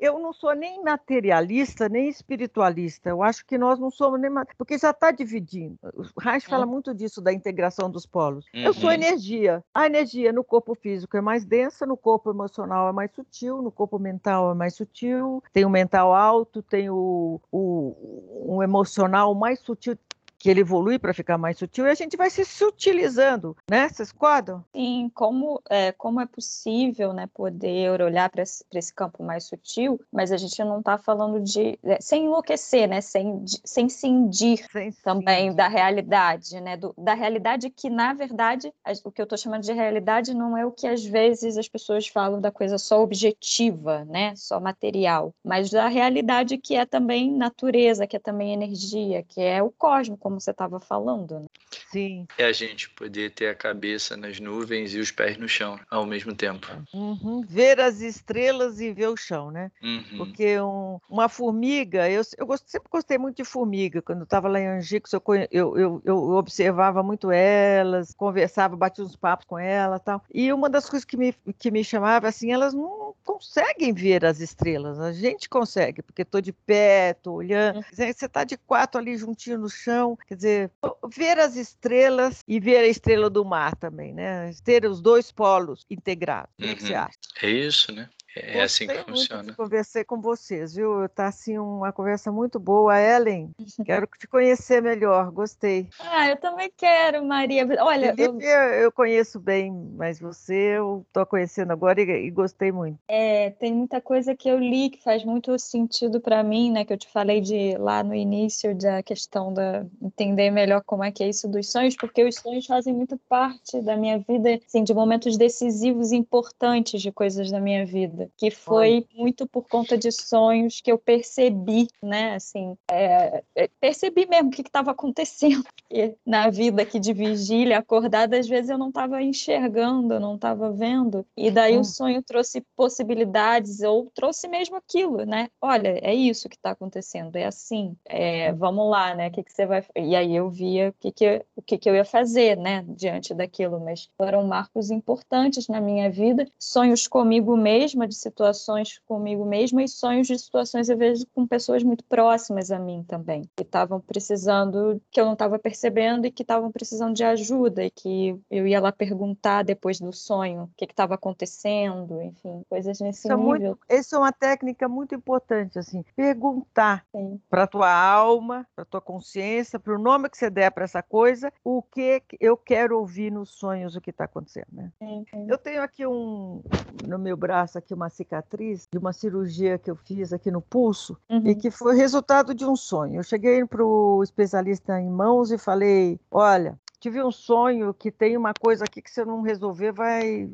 [0.00, 3.10] eu não sou nem materialista nem espiritualista.
[3.10, 5.78] Eu acho que nós não somos nem porque já está dividindo.
[5.94, 8.46] O Reich fala muito disso da integração dos polos.
[8.54, 8.62] Uhum.
[8.62, 8.94] Eu sou uhum.
[8.94, 9.64] energia.
[9.74, 13.70] A energia no corpo físico é mais densa, no corpo emocional é mais sutil, no
[13.70, 15.42] corpo mental é mais sutil.
[15.52, 19.96] Tem o mental alto, tem o, o um emocional mais sutil
[20.42, 23.88] que ele evolui para ficar mais sutil e a gente vai se sutilizando, né?
[23.88, 24.64] Vocês concordam?
[24.74, 30.00] Sim, como é, como é possível, né, poder olhar para esse, esse, campo mais sutil,
[30.12, 34.66] mas a gente não está falando de é, sem enlouquecer, né, sem, de, sem cindir
[34.72, 35.56] sem também sim.
[35.56, 38.72] da realidade, né, do, da realidade que na verdade
[39.04, 42.08] o que eu estou chamando de realidade não é o que às vezes as pessoas
[42.08, 48.08] falam da coisa só objetiva, né, só material, mas da realidade que é também natureza,
[48.08, 51.40] que é também energia, que é o cosmos, como você estava falando.
[51.40, 51.46] Né?
[51.90, 52.26] Sim.
[52.38, 56.06] É a gente poder ter a cabeça nas nuvens e os pés no chão ao
[56.06, 56.66] mesmo tempo.
[56.92, 57.42] Uhum.
[57.46, 59.70] Ver as estrelas e ver o chão, né?
[59.82, 60.18] Uhum.
[60.18, 64.00] Porque um, uma formiga, eu, eu gost, sempre gostei muito de formiga.
[64.00, 69.04] Quando eu estava lá em Angicos, eu, eu, eu, eu, observava muito elas, conversava, batia
[69.04, 70.22] uns papos com elas tal.
[70.32, 74.40] E uma das coisas que me, que me chamava, assim, elas não conseguem ver as
[74.40, 74.98] estrelas.
[74.98, 77.76] A gente consegue, porque estou de pé, estou olhando.
[77.76, 77.84] Uhum.
[77.92, 80.18] Você está de quatro ali juntinho no chão.
[80.26, 80.72] Quer dizer,
[81.08, 84.50] ver as estrelas e ver a estrela do mar também, né?
[84.64, 86.52] Ter os dois polos integrados.
[86.60, 86.72] Uhum.
[86.72, 87.00] O que você uhum.
[87.00, 87.18] acha?
[87.42, 88.08] É isso, né?
[88.36, 89.52] É, é assim que funciona.
[89.54, 91.08] Conversei com vocês, viu?
[91.08, 93.50] Tá assim uma conversa muito boa, Ellen.
[93.84, 95.88] Quero te conhecer melhor, gostei.
[96.00, 97.66] Ah, eu também quero, Maria.
[97.80, 98.50] Olha, Felipe, eu...
[98.50, 102.98] eu conheço bem, mas você eu tô conhecendo agora e, e, gostei muito.
[103.08, 106.84] É, tem muita coisa que eu li que faz muito sentido para mim, né?
[106.84, 111.10] Que eu te falei de lá no início da questão da entender melhor como é
[111.10, 114.84] que é isso dos sonhos, porque os sonhos fazem muito parte da minha vida, assim,
[114.84, 119.66] de momentos decisivos e importantes de coisas da minha vida vida, que foi muito por
[119.68, 122.34] conta de sonhos que eu percebi, né?
[122.34, 125.64] Assim, é, é percebi mesmo o que estava acontecendo
[126.26, 130.70] na vida aqui de vigília, acordada, às vezes eu não estava enxergando, eu não estava
[130.70, 131.80] vendo, e daí hum.
[131.80, 135.48] o sonho trouxe possibilidades, ou trouxe mesmo aquilo, né?
[135.60, 139.28] Olha, é isso que está acontecendo, é assim, é, vamos lá, né?
[139.28, 139.84] O que, que você vai.
[139.96, 142.84] E aí eu via o que, que, o que, que eu ia fazer, né?
[142.88, 149.44] Diante daquilo, mas foram marcos importantes na minha vida, sonhos comigo mesma, de situações comigo
[149.44, 153.62] mesma e sonhos de situações, às vezes, com pessoas muito próximas a mim também, que
[153.62, 158.38] estavam precisando, que eu não estava percebendo e que estavam precisando de ajuda, e que
[158.50, 163.36] eu ia lá perguntar depois do sonho o que estava acontecendo, enfim, coisas nesse isso
[163.36, 163.54] nível.
[163.54, 167.04] É muito, essa é uma técnica muito importante, assim, perguntar
[167.48, 170.84] para a tua alma, para a tua consciência, para o nome que você der para
[170.84, 174.92] essa coisa, o que eu quero ouvir nos sonhos, o que está acontecendo, né?
[174.98, 175.46] Sim, sim.
[175.48, 176.62] Eu tenho aqui um,
[177.06, 181.16] no meu braço, aqui uma cicatriz de uma cirurgia que eu fiz aqui no pulso
[181.30, 181.46] uhum.
[181.46, 183.16] e que foi resultado de um sonho.
[183.16, 188.36] Eu cheguei para o especialista em mãos e falei: Olha, tive um sonho que tem
[188.36, 190.50] uma coisa aqui que se eu não resolver vai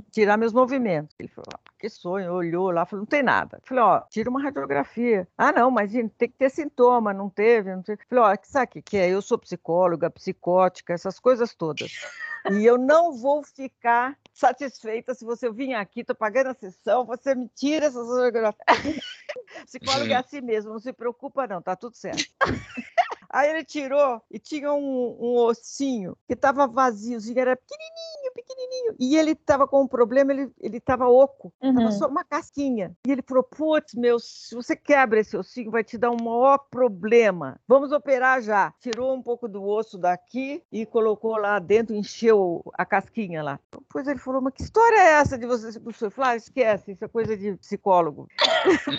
[0.00, 1.14] tirar meus movimentos.
[1.18, 3.60] Ele falou, ah, que sonho, olhou lá, falou, não tem nada.
[3.64, 5.28] falei, ó, tira uma radiografia.
[5.36, 8.02] Ah, não, mas tem que ter sintoma, não teve, não teve.
[8.08, 9.08] falei, ó, sabe o que é?
[9.08, 11.92] Eu sou psicóloga, psicótica, essas coisas todas.
[12.50, 17.34] E eu não vou ficar satisfeita se você vir aqui, estou pagando a sessão, você
[17.34, 18.56] me tira essas radiografias.
[19.66, 22.24] Psicólogo é assim mesmo, não se preocupa não, tá tudo certo.
[23.30, 28.94] Aí ele tirou e tinha um, um ossinho que estava vaziozinho, era pequenininho, pequenininho.
[28.98, 31.92] E ele estava com um problema, ele estava oco, estava uhum.
[31.92, 32.96] só uma casquinha.
[33.06, 36.58] E ele falou: Putz, meu, se você quebra esse ossinho, vai te dar um maior
[36.70, 37.60] problema.
[37.66, 38.72] Vamos operar já.
[38.80, 43.58] Tirou um pouco do osso daqui e colocou lá dentro, encheu a casquinha lá.
[43.72, 45.78] Depois ele falou: Mas que história é essa de você?
[45.78, 48.28] Eu falei: ah, esquece, isso é coisa de psicólogo.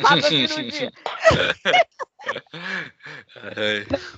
[0.02, 0.92] Faz a cirurgia.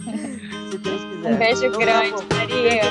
[0.00, 1.32] Se Deus quiser.
[1.32, 2.82] Um beijo grande, Maria.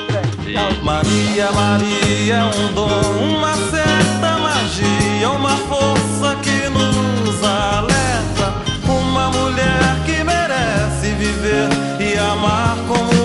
[0.82, 8.54] Maria, Maria, é um dom, uma certa magia, uma força que nos alerta.
[8.90, 11.68] Uma mulher que merece viver
[12.00, 13.23] e amar como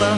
[0.00, 0.16] planeta.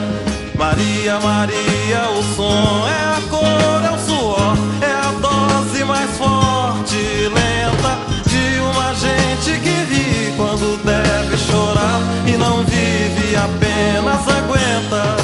[0.56, 6.96] Maria, Maria, o som é a cor, é o suor, é a dose mais forte
[6.96, 15.22] e lenta de uma gente que ri quando deve chorar e não vive apenas aguenta